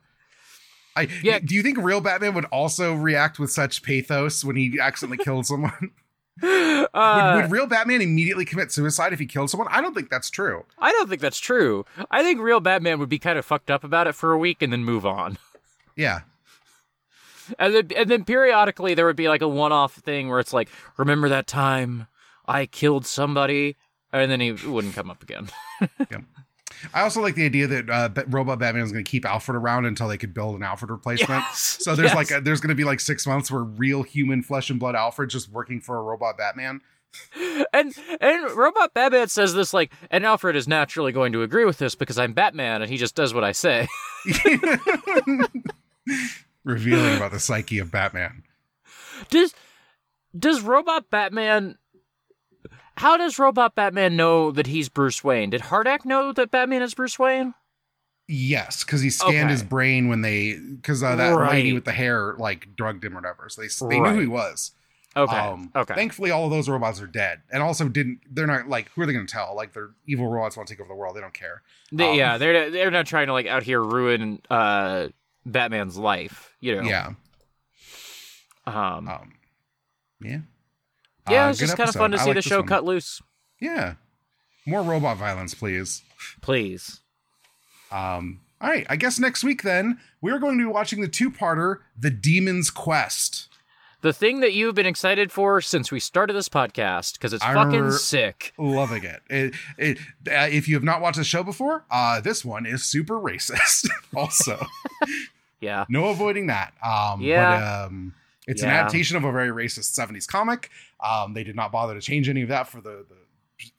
I 0.96 1.08
Yeah. 1.24 1.40
Do 1.40 1.56
you 1.56 1.64
think 1.64 1.78
real 1.78 2.02
Batman 2.02 2.34
would 2.36 2.46
also 2.46 2.94
react 2.94 3.40
with 3.40 3.52
such 3.52 3.84
pathos 3.84 4.44
when 4.44 4.56
he 4.56 4.80
accidentally 4.80 5.24
killed 5.24 5.46
someone? 5.48 5.92
Would, 6.42 6.88
Uh, 6.94 7.40
would 7.42 7.52
real 7.52 7.68
Batman 7.68 8.02
immediately 8.02 8.46
commit 8.46 8.72
suicide 8.72 9.14
if 9.14 9.20
he 9.20 9.26
killed 9.26 9.50
someone? 9.50 9.68
I 9.72 9.82
don't 9.82 9.94
think 9.94 10.10
that's 10.10 10.30
true. 10.30 10.66
I 10.78 10.92
don't 10.92 11.10
think 11.10 11.22
that's 11.22 11.40
true. 11.40 11.86
I 12.12 12.24
think 12.24 12.40
real 12.40 12.60
Batman 12.60 13.00
would 13.00 13.10
be 13.10 13.20
kind 13.20 13.38
of 13.40 13.46
fucked 13.46 13.70
up 13.72 13.84
about 13.84 14.08
it 14.08 14.14
for 14.16 14.32
a 14.32 14.38
week 14.38 14.62
and 14.62 14.72
then 14.74 14.84
move 14.84 15.06
on. 15.06 15.38
Yeah. 15.96 16.22
And 17.58 17.76
then, 17.76 17.88
and 17.98 18.10
then 18.10 18.24
periodically 18.24 18.94
there 18.94 19.06
would 19.06 19.18
be 19.18 19.28
like 19.28 19.42
a 19.42 19.50
one-off 19.50 19.96
thing 19.96 20.30
where 20.30 20.40
it's 20.40 20.54
like, 20.54 20.70
remember 20.96 21.28
that 21.28 21.46
time 21.46 22.08
I 22.48 22.68
killed 22.68 23.06
somebody? 23.06 23.76
And 24.14 24.32
then 24.32 24.40
he 24.40 24.54
wouldn't 24.54 24.96
come 24.96 25.10
up 25.12 25.22
again. 25.24 25.50
I 26.94 27.02
also 27.02 27.22
like 27.22 27.36
the 27.36 27.46
idea 27.46 27.68
that 27.68 27.90
uh, 27.90 28.10
Robot 28.28 28.60
Batman 28.60 28.84
is 28.84 28.92
going 28.92 29.04
to 29.04 29.10
keep 29.10 29.26
Alfred 29.26 29.56
around 29.56 29.86
until 29.86 30.08
they 30.08 30.18
could 30.18 30.34
build 30.34 30.56
an 30.56 30.64
Alfred 30.64 30.92
replacement. 30.92 31.44
Yes, 31.44 31.80
So 31.82 31.96
there's 31.96 32.10
yes. 32.10 32.16
like 32.16 32.32
a, 32.32 32.42
there's 32.42 32.60
going 32.62 32.70
to 32.70 32.76
be 32.76 32.84
like 32.84 33.00
six 33.00 33.26
months 33.28 33.52
where 33.52 33.64
real 33.64 34.04
human 34.04 34.44
flesh 34.44 34.70
and 34.70 34.80
blood 34.80 34.96
Alfred 34.96 35.30
just 35.30 35.50
working 35.50 35.82
for 35.82 35.98
a 35.98 36.02
robot 36.02 36.38
Batman. 36.38 36.82
and 37.74 37.94
and 38.22 38.52
Robot 38.52 38.94
Batman 38.94 39.28
says 39.30 39.54
this 39.54 39.74
like, 39.74 39.92
and 40.12 40.26
Alfred 40.26 40.56
is 40.56 40.68
naturally 40.68 41.12
going 41.12 41.32
to 41.34 41.42
agree 41.42 41.66
with 41.66 41.78
this 41.80 41.96
because 41.96 42.20
I'm 42.20 42.34
Batman 42.34 42.82
and 42.82 42.92
he 42.92 42.98
just 42.98 43.16
does 43.16 43.34
what 43.34 43.44
I 43.44 43.52
say. 43.52 43.88
Revealing 46.64 47.18
about 47.18 47.32
the 47.32 47.40
psyche 47.40 47.80
of 47.80 47.92
Batman. 47.92 48.44
Does 49.30 49.54
does 50.38 50.62
Robot 50.62 51.10
Batman 51.10 51.78
how 53.00 53.18
does 53.18 53.40
Robot 53.40 53.76
Batman 53.76 54.16
know 54.16 54.52
that 54.52 54.68
he's 54.68 54.90
Bruce 54.90 55.24
Wayne? 55.24 55.50
Did 55.50 55.62
HARDAC 55.62 56.06
know 56.06 56.32
that 56.34 56.52
Batman 56.52 56.82
is 56.82 56.94
Bruce 56.94 57.18
Wayne? 57.18 57.54
Yes, 58.28 58.84
because 58.84 59.02
he 59.02 59.10
scanned 59.10 59.36
Okay. 59.48 59.52
his 59.52 59.64
brain 59.64 60.08
when 60.08 60.22
they 60.22 60.54
because 60.54 61.02
uh, 61.02 61.16
that 61.16 61.32
Right. 61.32 61.52
lady 61.52 61.74
with 61.74 61.86
the 61.86 61.92
hair 61.92 62.36
like 62.38 62.76
drugged 62.76 63.04
him 63.04 63.14
or 63.14 63.22
whatever. 63.22 63.50
So 63.50 63.62
they 63.62 63.68
they 63.68 64.00
Right. 64.00 64.10
knew 64.12 64.16
who 64.16 64.22
he 64.22 64.28
was. 64.28 64.72
Okay. 65.18 65.36
Um, 65.36 65.72
okay. 65.76 65.96
Thankfully, 65.96 66.30
all 66.30 66.46
of 66.46 66.52
those 66.52 66.70
robots 66.70 67.02
are 67.02 67.08
dead, 67.08 67.42
and 67.52 67.64
also 67.64 67.90
didn't. 67.90 68.20
They're 68.30 68.46
not 68.46 68.68
like 68.70 68.92
who 68.92 69.02
are 69.02 69.08
they 69.08 69.14
going 69.14 69.26
to 69.26 69.32
tell? 69.34 69.56
Like 69.56 69.74
they're 69.74 69.90
evil 70.06 70.28
robots 70.28 70.56
want 70.56 70.68
to 70.68 70.74
take 70.76 70.80
over 70.80 70.88
the 70.88 70.94
world. 70.94 71.16
They 71.16 71.22
don't 71.22 71.34
care. 71.34 71.64
They- 71.92 72.10
um, 72.12 72.16
yeah, 72.16 72.38
they're 72.38 72.70
they're 72.70 72.92
not 72.92 73.08
trying 73.08 73.26
to 73.28 73.34
like 73.34 73.48
out 73.48 73.64
here 73.64 73.82
ruin 73.82 74.42
uh 74.52 75.08
Batman's 75.48 75.98
life, 75.98 76.54
you 76.60 76.76
know. 76.76 76.84
Yeah. 76.88 77.14
Um 78.68 79.08
Um. 79.08 79.34
Yeah. 80.22 80.40
Yeah, 81.30 81.46
Uh, 81.46 81.50
it's 81.50 81.60
good 81.60 81.66
just 81.68 81.78
kind 81.78 81.90
of 81.90 81.96
fun 81.96 82.12
to 82.12 82.18
I 82.18 82.22
see 82.22 82.26
like 82.28 82.36
the 82.36 82.42
show 82.42 82.60
one. 82.60 82.68
cut 82.68 82.84
loose. 82.86 83.22
Yeah. 83.60 83.96
More 84.66 84.82
robot 84.84 85.18
violence, 85.18 85.54
please. 85.54 86.02
Please. 86.42 87.00
Um, 87.92 88.42
all 88.62 88.70
right. 88.70 88.86
I 88.90 88.96
guess 88.96 89.20
next 89.20 89.44
week 89.44 89.64
then 89.64 90.00
we're 90.22 90.40
going 90.40 90.58
to 90.58 90.64
be 90.66 90.72
watching 90.72 91.02
the 91.02 91.08
two-parter, 91.08 91.78
The 91.98 92.10
Demon's 92.12 92.70
Quest. 92.70 93.48
The 94.02 94.14
thing 94.14 94.40
that 94.40 94.54
you've 94.54 94.76
been 94.76 94.86
excited 94.86 95.30
for 95.30 95.60
since 95.60 95.92
we 95.92 96.00
started 96.00 96.34
this 96.34 96.48
podcast 96.48 97.14
because 97.14 97.34
it's 97.34 97.44
I 97.44 97.54
fucking 97.54 97.92
sick. 97.92 98.54
Loving 98.58 99.04
it. 99.04 99.22
It, 99.30 99.56
it 99.78 99.98
uh, 100.28 100.48
if 100.50 100.70
you 100.70 100.76
have 100.76 100.84
not 100.86 101.02
watched 101.02 101.18
the 101.18 101.26
show 101.26 101.44
before, 101.44 101.84
uh, 101.92 102.22
this 102.22 102.46
one 102.46 102.66
is 102.66 102.84
super 102.84 103.16
racist. 103.16 103.90
also, 104.16 104.66
Yeah. 105.60 105.84
no 105.90 106.06
avoiding 106.08 106.48
that. 106.48 106.74
Um, 106.82 107.20
Yeah. 107.22 107.60
But, 107.60 107.88
um, 107.88 108.14
it's 108.50 108.62
an 108.64 108.70
adaptation 108.70 109.16
of 109.18 109.24
a 109.24 109.32
very 109.32 109.50
racist 109.50 109.98
'70s 109.98 110.28
comic. 110.28 110.70
Um, 111.04 111.34
they 111.34 111.44
did 111.44 111.56
not 111.56 111.72
bother 111.72 111.94
to 111.94 112.02
change 112.02 112.28
any 112.30 112.42
of 112.42 112.50
that 112.50 112.68
for 112.68 112.82
the, 112.82 113.06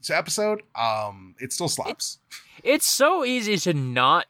the 0.07 0.17
episode. 0.17 0.63
Um, 0.75 1.35
it 1.39 1.53
still 1.53 1.69
slaps. 1.69 2.19
It's 2.63 2.87
so 2.87 3.25
easy 3.25 3.57
to 3.59 3.73
not 3.75 4.27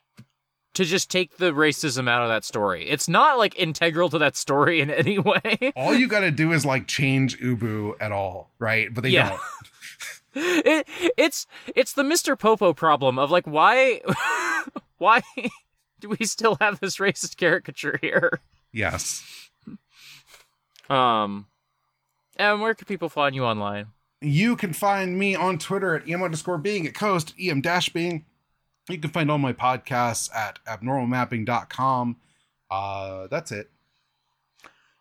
to 0.74 0.84
just 0.84 1.10
take 1.10 1.38
the 1.38 1.50
racism 1.52 2.08
out 2.08 2.22
of 2.22 2.28
that 2.28 2.44
story. 2.44 2.88
It's 2.88 3.08
not 3.08 3.38
like 3.38 3.58
integral 3.58 4.08
to 4.10 4.18
that 4.18 4.36
story 4.36 4.80
in 4.80 4.88
any 4.90 5.18
way. 5.30 5.72
All 5.74 5.94
you 5.94 6.06
got 6.06 6.20
to 6.20 6.30
do 6.30 6.52
is 6.52 6.64
like 6.64 6.86
change 6.86 7.40
Ubu 7.40 7.94
at 8.00 8.12
all, 8.12 8.50
right? 8.58 8.92
But 8.94 9.02
they 9.02 9.10
Yeah. 9.10 9.30
don't. 9.30 9.40
it, 10.64 10.88
it's 11.16 11.46
it's 11.74 11.92
the 11.94 12.04
Mr. 12.04 12.38
Popo 12.38 12.72
problem 12.72 13.18
of 13.18 13.32
like 13.32 13.46
why 13.46 14.00
why 14.98 15.22
do 15.98 16.08
we 16.08 16.24
still 16.24 16.56
have 16.60 16.78
this 16.78 16.98
racist 16.98 17.36
caricature 17.36 17.98
here? 18.00 18.38
Yes. 18.72 19.49
Um 20.90 21.46
and 22.36 22.60
where 22.60 22.74
can 22.74 22.86
people 22.86 23.08
find 23.08 23.34
you 23.34 23.44
online? 23.44 23.86
You 24.20 24.56
can 24.56 24.72
find 24.72 25.18
me 25.18 25.34
on 25.34 25.58
Twitter 25.58 25.94
at 25.94 26.08
em 26.08 26.22
underscore 26.22 26.58
being 26.58 26.86
at 26.86 26.94
co-host, 26.94 27.34
em 27.38 27.60
dash 27.60 27.88
being. 27.90 28.24
You 28.88 28.98
can 28.98 29.10
find 29.10 29.30
all 29.30 29.38
my 29.38 29.52
podcasts 29.52 30.34
at 30.34 30.58
abnormalmapping.com. 30.66 32.16
Uh, 32.70 33.26
that's 33.28 33.52
it. 33.52 33.70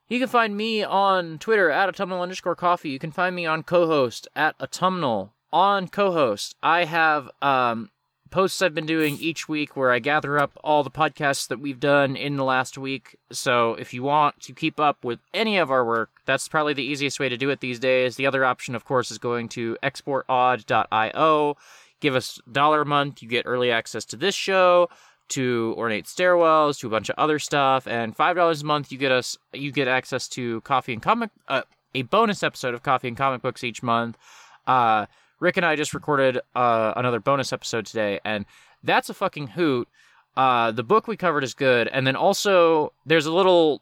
You 0.08 0.19
can 0.19 0.28
find 0.28 0.58
me 0.58 0.84
on 0.84 1.38
Twitter 1.38 1.69
at 1.69 1.88
autumnal 1.88 2.21
underscore 2.21 2.56
coffee. 2.56 2.89
You 2.89 2.99
can 2.99 3.12
find 3.12 3.36
me 3.36 3.45
on 3.45 3.63
co-host 3.63 4.28
at 4.36 4.56
autumnal. 4.60 5.34
On 5.52 5.88
co-host, 5.88 6.56
I 6.62 6.86
have 6.86 7.30
um, 7.41 7.89
posts 8.30 8.62
I've 8.62 8.74
been 8.74 8.86
doing 8.86 9.18
each 9.20 9.48
week 9.48 9.76
where 9.76 9.92
I 9.92 10.00
gather 10.00 10.38
up 10.38 10.52
all 10.63 10.84
the 10.84 10.92
podcasts 10.92 11.48
that 11.48 11.60
we've 11.60 11.80
done 11.80 12.15
in 12.15 12.38
the 12.38 12.44
last 12.44 12.78
week. 12.78 13.18
So 13.32 13.74
if 13.76 13.94
you 13.94 14.04
want 14.04 14.39
to 14.42 14.54
keep 14.54 14.80
up 14.80 15.04
with 15.04 15.20
any 15.34 15.58
of 15.58 15.72
our 15.72 15.86
work, 15.86 16.10
that's 16.26 16.48
probably 16.48 16.74
the 16.74 16.84
easiest 16.84 17.20
way 17.20 17.30
to 17.30 17.38
do 17.38 17.50
it 17.50 17.60
these 17.60 17.80
days. 17.80 18.15
The 18.15 18.28
other 18.28 18.46
option, 18.46 18.76
of 18.76 18.86
course, 18.86 19.12
is 19.12 19.18
going 19.18 19.50
to 19.50 19.78
exportodd.io. 19.84 21.58
Give 22.00 22.15
us 22.15 22.39
dollar 22.52 22.82
a 22.82 22.86
month. 22.86 23.22
You 23.22 23.28
get 23.28 23.44
early 23.46 23.72
access 23.72 24.06
to 24.06 24.15
this 24.15 24.36
show, 24.36 24.89
to 25.30 25.76
ornate 25.78 26.06
stairwells, 26.06 26.80
to 26.80 26.88
a 26.88 26.89
bunch 26.89 27.10
of 27.10 27.15
other 27.18 27.39
stuff, 27.39 27.88
and 27.88 28.15
five 28.15 28.36
dollars 28.36 28.62
a 28.62 28.65
month 28.65 28.92
you 28.92 28.98
get 28.98 29.12
us 29.12 29.38
you 29.54 29.72
get 29.72 29.88
access 29.88 30.28
to 30.30 30.62
coffee 30.62 30.94
and 30.94 31.02
comic 31.02 31.30
uh, 31.48 31.63
a 31.94 32.04
bonus 32.04 32.44
episode 32.44 32.74
of 32.74 32.84
coffee 32.84 33.08
and 33.08 33.18
comic 33.18 33.42
books 33.42 33.63
each 33.63 33.84
month. 33.84 34.18
Uh, 34.65 35.08
Rick 35.39 35.58
and 35.58 35.65
I 35.65 35.75
just 35.75 35.93
recorded 35.93 36.39
uh, 36.56 36.93
another 36.95 37.19
bonus 37.19 37.54
episode 37.54 37.86
today, 37.86 38.19
and 38.25 38.45
that's 38.84 39.10
a 39.10 39.13
fucking 39.13 39.47
hoot. 39.47 39.88
Uh, 40.36 40.71
the 40.71 40.84
book 40.84 41.08
we 41.08 41.17
covered 41.17 41.43
is 41.43 41.54
good, 41.54 41.88
and 41.88 42.06
then 42.06 42.15
also 42.15 42.93
there's 43.06 43.25
a 43.25 43.34
little 43.34 43.82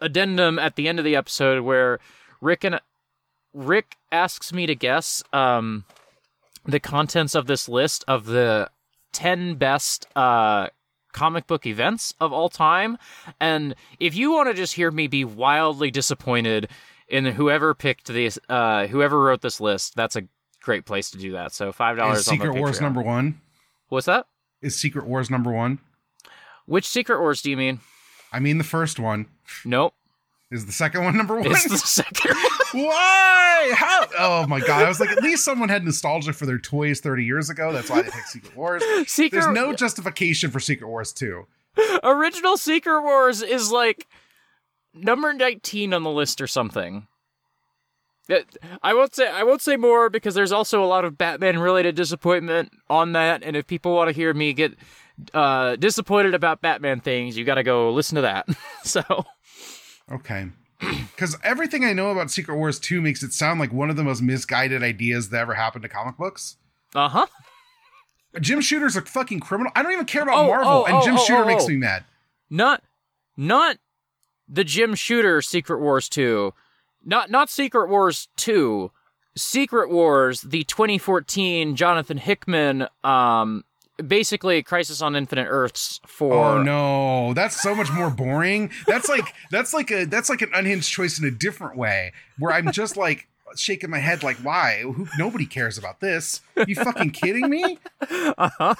addendum 0.00 0.58
at 0.58 0.76
the 0.76 0.88
end 0.88 0.98
of 0.98 1.04
the 1.04 1.16
episode 1.16 1.62
where 1.62 1.98
Rick 2.40 2.64
and 2.64 2.80
Rick 3.52 3.96
asks 4.12 4.52
me 4.52 4.66
to 4.66 4.74
guess 4.74 5.22
um, 5.32 5.84
the 6.64 6.80
contents 6.80 7.34
of 7.34 7.46
this 7.46 7.68
list 7.68 8.04
of 8.06 8.26
the 8.26 8.70
10 9.12 9.54
best 9.54 10.06
uh, 10.14 10.68
comic 11.12 11.46
book 11.46 11.66
events 11.66 12.14
of 12.20 12.32
all 12.32 12.50
time. 12.50 12.98
And 13.40 13.74
if 13.98 14.14
you 14.14 14.32
want 14.32 14.48
to 14.48 14.54
just 14.54 14.74
hear 14.74 14.90
me 14.90 15.06
be 15.06 15.24
wildly 15.24 15.90
disappointed 15.90 16.68
in 17.08 17.24
whoever 17.24 17.72
picked 17.72 18.08
this, 18.08 18.38
uh, 18.48 18.86
whoever 18.88 19.20
wrote 19.20 19.40
this 19.40 19.60
list, 19.60 19.96
that's 19.96 20.16
a 20.16 20.22
great 20.66 20.84
place 20.84 21.10
to 21.12 21.18
do 21.18 21.32
that. 21.32 21.52
So 21.52 21.72
$5 21.72 22.16
Secret 22.18 22.52
the 22.52 22.60
Wars 22.60 22.80
number 22.80 23.00
one? 23.00 23.40
What's 23.88 24.06
that? 24.06 24.26
Is 24.60 24.76
Secret 24.76 25.06
Wars 25.06 25.30
number 25.30 25.52
one? 25.52 25.78
Which 26.66 26.86
Secret 26.86 27.20
Wars 27.20 27.40
do 27.40 27.50
you 27.50 27.56
mean? 27.56 27.80
I 28.32 28.40
mean, 28.40 28.58
the 28.58 28.64
first 28.64 28.98
one. 28.98 29.26
Nope. 29.64 29.94
Is 30.50 30.66
the 30.66 30.72
second 30.72 31.04
one 31.04 31.16
number 31.16 31.36
one? 31.36 31.46
It's 31.46 31.68
the 31.68 31.78
second 31.78 32.34
one. 32.34 32.84
Why? 32.84 33.72
How? 33.74 34.06
Oh 34.18 34.46
my 34.46 34.60
god! 34.60 34.84
I 34.84 34.88
was 34.88 35.00
like, 35.00 35.10
at 35.10 35.22
least 35.22 35.44
someone 35.44 35.68
had 35.68 35.84
nostalgia 35.84 36.32
for 36.32 36.46
their 36.46 36.58
toys 36.58 37.00
30 37.00 37.24
years 37.24 37.50
ago. 37.50 37.72
That's 37.72 37.90
why 37.90 38.02
they 38.02 38.10
picked 38.10 38.28
Secret 38.28 38.56
Wars. 38.56 38.82
Secret 39.08 39.40
There's 39.40 39.54
no 39.54 39.72
justification 39.72 40.50
for 40.52 40.60
Secret 40.60 40.86
Wars 40.86 41.12
2. 41.12 41.46
original 42.04 42.56
Secret 42.56 43.02
Wars 43.02 43.42
is 43.42 43.72
like 43.72 44.06
number 44.94 45.32
19 45.32 45.92
on 45.92 46.04
the 46.04 46.10
list 46.10 46.40
or 46.40 46.46
something. 46.46 47.08
I 48.82 48.94
won't 48.94 49.14
say 49.14 49.28
I 49.28 49.42
won't 49.44 49.62
say 49.62 49.76
more 49.76 50.10
because 50.10 50.34
there's 50.34 50.52
also 50.52 50.82
a 50.82 50.86
lot 50.86 51.04
of 51.04 51.16
Batman 51.16 51.58
related 51.58 51.94
disappointment 51.94 52.72
on 52.90 53.12
that 53.12 53.42
and 53.44 53.56
if 53.56 53.66
people 53.66 53.94
want 53.94 54.08
to 54.08 54.12
hear 54.12 54.34
me 54.34 54.52
get 54.52 54.74
uh 55.32 55.76
disappointed 55.76 56.34
about 56.34 56.60
Batman 56.60 57.00
things, 57.00 57.36
you 57.36 57.44
got 57.44 57.54
to 57.54 57.62
go 57.62 57.92
listen 57.92 58.16
to 58.16 58.22
that. 58.22 58.48
so, 58.84 59.02
Okay. 60.10 60.48
Because 60.78 61.38
everything 61.42 61.84
I 61.84 61.92
know 61.94 62.10
about 62.10 62.30
Secret 62.30 62.56
Wars 62.56 62.78
2 62.78 63.00
makes 63.00 63.22
it 63.22 63.32
sound 63.32 63.58
like 63.58 63.72
one 63.72 63.88
of 63.88 63.96
the 63.96 64.04
most 64.04 64.20
misguided 64.20 64.82
ideas 64.82 65.30
that 65.30 65.40
ever 65.40 65.54
happened 65.54 65.82
to 65.82 65.88
comic 65.88 66.16
books. 66.18 66.56
uh-huh. 66.94 67.26
Jim 68.40 68.60
Shooter's 68.60 68.96
a 68.96 69.00
fucking 69.00 69.40
criminal. 69.40 69.72
I 69.74 69.82
don't 69.82 69.92
even 69.92 70.04
care 70.04 70.22
about 70.22 70.36
Oh, 70.36 70.46
Marvel, 70.48 70.70
oh, 70.70 70.84
and 70.84 71.02
Jim 71.02 71.14
oh, 71.14 71.24
Shooter 71.24 71.44
oh, 71.44 71.46
makes 71.46 71.64
oh. 71.64 71.68
me 71.68 71.76
mad. 71.76 72.04
Not 72.50 72.82
not 73.36 73.78
the 74.46 74.62
Jim 74.64 74.94
Shooter 74.94 75.40
Secret 75.40 75.80
Wars 75.80 76.08
2. 76.10 76.52
Not 77.06 77.30
not 77.30 77.48
Secret 77.48 77.88
Wars 77.88 78.28
2. 78.36 78.90
Secret 79.36 79.90
Wars, 79.90 80.40
the 80.42 80.64
2014 80.64 81.76
Jonathan 81.76 82.18
Hickman 82.18 82.88
um 83.04 83.64
basically 84.04 84.62
Crisis 84.62 85.00
on 85.00 85.16
Infinite 85.16 85.46
Earths 85.48 86.00
for 86.06 86.34
Oh 86.34 86.62
no, 86.62 87.32
that's 87.32 87.60
so 87.60 87.74
much 87.74 87.90
more 87.92 88.10
boring. 88.10 88.70
That's 88.86 89.08
like 89.08 89.32
that's 89.50 89.72
like 89.72 89.90
a 89.90 90.04
that's 90.04 90.28
like 90.28 90.42
an 90.42 90.50
unhinged 90.52 90.90
choice 90.90 91.18
in 91.18 91.24
a 91.24 91.30
different 91.30 91.76
way, 91.76 92.12
where 92.38 92.52
I'm 92.52 92.72
just 92.72 92.96
like 92.96 93.28
shaking 93.54 93.90
my 93.90 93.98
head, 93.98 94.22
like, 94.22 94.36
why? 94.38 94.82
Who, 94.82 95.06
nobody 95.18 95.46
cares 95.46 95.78
about 95.78 96.00
this. 96.00 96.40
You 96.66 96.74
fucking 96.74 97.10
kidding 97.10 97.48
me? 97.48 97.78
Uh-huh. 98.38 98.74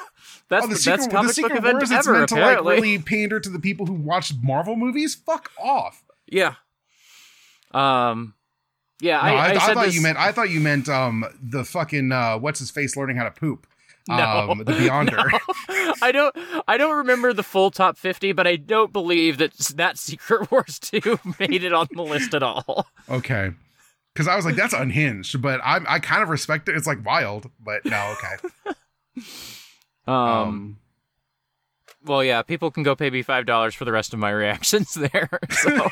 That's 0.48 0.64
oh, 0.64 0.68
the 0.68 0.74
the 0.74 0.80
secret, 0.80 0.96
best 0.96 1.10
the 1.10 1.16
comic 1.16 1.28
book 1.28 1.34
secret 1.34 1.58
event 1.58 1.74
wars. 1.74 1.90
It's 1.90 2.06
ever. 2.06 2.18
meant 2.18 2.28
to 2.30 2.34
like 2.36 2.60
really 2.60 2.98
pander 2.98 3.40
to 3.40 3.48
the 3.48 3.58
people 3.58 3.86
who 3.86 3.94
watch 3.94 4.32
Marvel 4.42 4.76
movies. 4.76 5.14
Fuck 5.14 5.50
off. 5.58 6.04
Yeah. 6.26 6.54
Um. 7.72 8.34
Yeah, 9.00 9.16
No, 9.16 9.22
I, 9.22 9.30
I, 9.30 9.34
I, 9.34 9.50
I 9.50 9.74
thought 9.74 9.84
this, 9.84 9.94
you 9.94 10.00
meant 10.00 10.16
I 10.18 10.32
thought 10.32 10.48
you 10.48 10.60
meant 10.60 10.88
um 10.88 11.24
the 11.42 11.64
fucking 11.64 12.12
uh, 12.12 12.38
what's 12.38 12.58
his 12.60 12.70
face 12.70 12.96
learning 12.96 13.16
how 13.16 13.24
to 13.24 13.30
poop. 13.30 13.66
No. 14.08 14.48
Um, 14.50 14.58
the 14.58 14.64
Beyonder. 14.72 15.30
I 16.00 16.12
don't. 16.12 16.34
I 16.68 16.76
don't 16.78 16.96
remember 16.96 17.32
the 17.32 17.42
full 17.42 17.70
top 17.70 17.98
fifty, 17.98 18.32
but 18.32 18.46
I 18.46 18.56
don't 18.56 18.92
believe 18.92 19.38
that 19.38 19.52
that 19.76 19.98
Secret 19.98 20.50
Wars 20.52 20.78
two 20.78 21.18
made 21.40 21.64
it 21.64 21.72
on 21.72 21.88
the 21.90 22.02
list 22.02 22.32
at 22.34 22.42
all. 22.42 22.86
Okay. 23.10 23.50
Because 24.14 24.28
I 24.28 24.36
was 24.36 24.46
like, 24.46 24.56
that's 24.56 24.72
unhinged, 24.72 25.42
but 25.42 25.60
I 25.62 25.80
I 25.86 25.98
kind 25.98 26.22
of 26.22 26.28
respect 26.30 26.68
it. 26.68 26.76
It's 26.76 26.86
like 26.86 27.04
wild, 27.04 27.50
but 27.62 27.84
no, 27.84 28.14
okay. 28.16 28.74
Um. 30.06 30.14
Um, 30.14 30.78
well, 32.06 32.24
yeah, 32.24 32.42
people 32.42 32.70
can 32.70 32.82
go 32.82 32.96
pay 32.96 33.10
me 33.10 33.22
five 33.22 33.44
dollars 33.46 33.74
for 33.74 33.84
the 33.84 33.92
rest 33.92 34.12
of 34.14 34.18
my 34.18 34.30
reactions 34.32 34.94
there. 34.94 35.28
So 35.50 35.88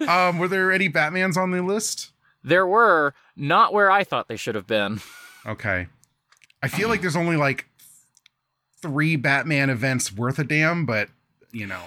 um, 0.08 0.38
were 0.38 0.48
there 0.48 0.72
any 0.72 0.88
Batmans 0.88 1.36
on 1.36 1.50
the 1.50 1.62
list? 1.62 2.12
there 2.42 2.66
were 2.66 3.12
not 3.36 3.70
where 3.74 3.90
I 3.90 4.02
thought 4.02 4.28
they 4.28 4.36
should 4.36 4.54
have 4.54 4.66
been. 4.66 5.00
Okay. 5.44 5.88
I 6.62 6.68
feel 6.68 6.88
like 6.88 7.02
there's 7.02 7.16
only 7.16 7.36
like 7.36 7.66
three 8.80 9.16
Batman 9.16 9.68
events 9.68 10.10
worth 10.12 10.38
a 10.38 10.44
damn, 10.44 10.86
but 10.86 11.08
you 11.52 11.66
know. 11.66 11.82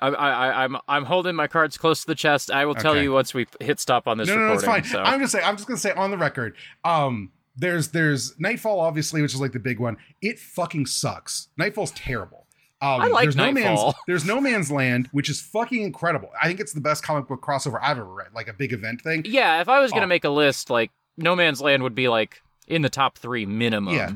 I, 0.00 0.08
I, 0.08 0.30
I- 0.30 0.64
I'm, 0.64 0.76
I'm 0.88 1.04
holding 1.04 1.34
my 1.36 1.46
cards 1.46 1.76
close 1.78 2.00
to 2.00 2.06
the 2.08 2.14
chest. 2.16 2.50
I 2.50 2.64
will 2.66 2.74
tell 2.74 2.92
Okay. 2.92 3.02
you 3.02 3.12
once 3.12 3.34
we 3.34 3.46
hit 3.60 3.78
stop 3.80 4.06
on 4.08 4.18
this 4.18 4.28
no, 4.28 4.36
no, 4.36 4.48
no, 4.48 4.52
it's 4.54 4.64
fine. 4.64 4.82
so. 4.84 5.00
I'm 5.00 5.20
just 5.20 5.32
saying. 5.32 5.44
I'm 5.44 5.56
just 5.56 5.68
gonna 5.68 5.78
say 5.78 5.92
on 5.92 6.10
the 6.10 6.18
record. 6.18 6.56
Um, 6.84 7.30
there's 7.58 7.88
there's 7.88 8.38
Knightfall, 8.38 8.80
obviously, 8.80 9.20
which 9.22 9.34
is 9.34 9.40
like 9.40 9.52
the 9.52 9.58
big 9.58 9.78
one. 9.80 9.96
It 10.22 10.38
fucking 10.38 10.86
sucks. 10.86 11.48
Knightfall's 11.56 11.90
terrible. 11.92 12.46
Um, 12.80 13.00
I 13.00 13.06
like 13.08 13.24
there's 13.24 13.36
no 13.36 13.50
Knightfall. 13.50 13.84
man's 13.86 13.94
there's 14.06 14.24
no 14.24 14.40
man's 14.40 14.70
land, 14.70 15.08
which 15.12 15.28
is 15.28 15.40
fucking 15.40 15.82
incredible. 15.82 16.30
I 16.40 16.46
think 16.46 16.60
it's 16.60 16.72
the 16.72 16.80
best 16.80 17.02
comic 17.02 17.26
book 17.28 17.42
crossover 17.42 17.78
I've 17.82 17.98
ever 17.98 18.04
read, 18.12 18.28
like 18.34 18.48
a 18.48 18.52
big 18.52 18.72
event 18.72 19.02
thing. 19.02 19.22
Yeah, 19.26 19.60
if 19.60 19.68
I 19.68 19.80
was 19.80 19.90
gonna 19.90 20.04
Oh. 20.04 20.08
make 20.08 20.24
a 20.24 20.30
list, 20.30 20.70
like 20.70 20.90
No 21.16 21.34
Man's 21.34 21.60
Land 21.60 21.82
would 21.82 21.94
be 21.96 22.08
like 22.08 22.40
in 22.68 22.82
the 22.82 22.88
top 22.90 23.18
three 23.18 23.44
minimum. 23.46 23.94
Yeah. 23.94 24.10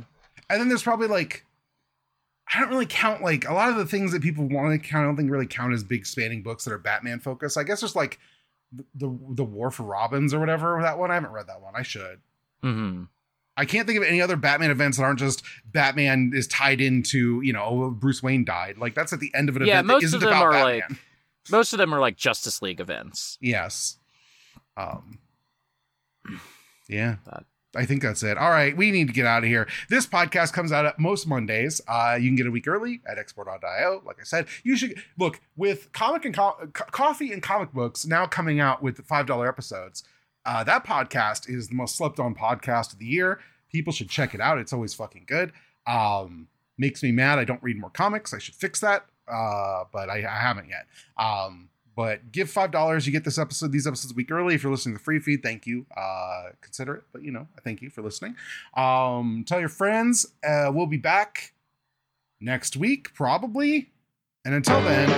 And 0.49 0.61
then 0.61 0.69
there's 0.69 0.83
probably 0.83 1.09
like 1.09 1.45
I 2.55 2.61
don't 2.61 2.69
really 2.69 2.87
count 2.87 3.23
like 3.23 3.49
a 3.49 3.55
lot 3.55 3.71
of 3.71 3.77
the 3.77 3.87
things 3.87 4.13
that 4.13 4.23
people 4.23 4.47
want 4.47 4.81
to 4.81 4.89
count. 4.89 5.05
I 5.05 5.07
don't 5.07 5.17
think 5.17 5.31
really 5.31 5.47
count 5.47 5.73
as 5.73 5.83
big 5.83 6.05
spanning 6.07 6.43
books 6.43 6.65
that 6.65 6.73
are 6.73 6.79
Batman 6.79 7.19
focused. 7.19 7.57
I 7.57 7.63
guess 7.65 7.81
there's 7.81 7.97
like 7.97 8.19
the 8.95 9.19
the, 9.31 9.45
War 9.45 9.71
for 9.71 9.83
Robins 9.85 10.33
or 10.35 10.39
whatever 10.41 10.79
that 10.83 10.99
one. 10.99 11.11
I 11.11 11.15
haven't 11.15 11.33
read 11.33 11.47
that 11.49 11.61
one. 11.61 11.75
I 11.75 11.83
should. 11.83 12.21
hmm 12.63 13.05
I 13.57 13.65
can't 13.67 13.87
think 13.87 13.99
of 13.99 14.05
any 14.05 14.23
other 14.23 14.37
Batman 14.37 14.71
events 14.71 14.97
that 14.99 15.05
aren't 15.05 15.19
just 15.19 15.43
Batman 15.67 16.33
is 16.35 16.47
tied 16.47 16.81
into 16.81 17.41
you 17.43 17.53
know 17.53 17.65
oh, 17.65 17.91
Bruce 17.91 18.23
Wayne 18.23 18.45
died. 18.45 18.79
Like 18.79 18.95
that's 18.95 19.13
at 19.13 19.21
the 19.21 19.31
end 19.35 19.49
of 19.49 19.57
an 19.57 19.67
Yeah, 19.67 19.81
event 19.81 19.89
that 19.89 19.93
most 20.03 20.15
of 20.15 20.21
them 20.21 20.33
are 20.33 20.51
Batman. 20.53 20.81
like 20.89 20.99
most 21.51 21.73
of 21.73 21.79
them 21.79 21.95
are 21.95 22.01
like 22.01 22.17
Justice 22.17 22.63
League 22.63 22.81
events. 22.81 23.37
Yes. 23.41 23.99
Um. 24.77 25.19
Yeah. 26.89 27.17
But- 27.25 27.45
I 27.75 27.87
think 27.87 28.03
that's 28.03 28.23
it. 28.23 28.37
All 28.37 28.51
right, 28.51 28.77
we 28.77 28.91
need 28.91 29.07
to 29.07 29.15
get 29.15 29.25
out 29.25 29.45
of 29.45 29.49
here. 29.49 29.67
This 29.89 30.07
podcast 30.07 30.53
comes 30.53 30.73
out 30.73 30.85
at 30.85 30.99
most 30.99 31.27
Mondays. 31.27 31.81
Uh, 31.89 32.19
you 32.21 32.29
can 32.29 32.37
get 32.37 32.47
a 32.47 32.51
week 32.51 32.69
early 32.69 33.01
at 33.11 33.17
export.io. 33.19 34.03
Like 34.05 34.19
I 34.21 34.25
said, 34.25 34.47
you 34.63 34.77
should 34.77 35.03
look 35.19 35.41
with 35.57 35.91
comic 35.95 36.27
and 36.27 36.35
co- 36.37 36.59
coffee 36.75 37.33
and 37.33 37.43
comic 37.43 37.73
books 37.73 38.05
now 38.05 38.27
coming 38.27 38.61
out 38.61 38.83
with 38.83 39.03
five 39.07 39.25
dollar 39.25 39.49
episodes. 39.49 40.05
Uh, 40.45 40.65
that 40.65 40.85
podcast 40.85 41.49
is 41.49 41.69
the 41.69 41.75
most 41.75 41.97
slept 41.97 42.19
on 42.19 42.35
podcast 42.35 42.93
of 42.93 42.99
the 42.99 43.07
year. 43.07 43.41
People 43.71 43.93
should 43.93 44.09
check 44.11 44.35
it 44.35 44.41
out. 44.41 44.59
It's 44.59 44.73
always 44.73 44.95
fucking 44.95 45.25
good. 45.27 45.53
Um, 45.87 46.49
makes 46.79 47.03
me 47.03 47.13
mad. 47.13 47.39
I 47.39 47.45
don't 47.45 47.63
read 47.63 47.79
more 47.79 47.91
comics. 47.91 48.35
I 48.35 48.39
should 48.39 48.55
fix 48.55 48.81
that. 48.81 49.07
Uh, 49.29 49.85
but 49.93 50.11
I, 50.11 50.19
I 50.19 50.41
haven't 50.41 50.69
yet. 50.69 50.87
Um, 51.17 51.69
but 51.95 52.33
give 52.33 52.51
five 52.51 52.71
dollars, 52.71 53.07
you 53.07 53.13
get 53.13 53.25
this 53.25 53.39
episode, 53.39 53.71
these 53.71 53.87
episodes 53.87 54.13
a 54.13 54.15
week 54.15 54.31
early. 54.31 54.55
If 54.55 54.63
you're 54.63 54.73
listening 54.73 54.95
to 54.95 54.99
the 54.99 55.05
free 55.05 55.21
feed, 55.21 55.43
thank 55.43 55.67
you. 55.67 55.87
Uh, 55.97 56.45
consider 56.61 56.95
it, 56.97 57.05
but 57.13 57.23
you 57.23 57.31
know, 57.33 57.47
I 57.57 57.61
thank 57.61 57.83
you 57.83 57.91
for 57.91 58.03
listening. 58.03 58.35
Um, 58.77 59.45
tell 59.47 59.61
your 59.61 59.69
friends. 59.69 60.27
Uh, 60.47 60.71
we'll 60.73 60.87
be 60.87 60.97
back 60.97 61.53
next 62.41 62.77
week, 62.77 63.13
probably. 63.15 63.91
And 64.45 64.55
until 64.55 64.83
then, 64.83 65.09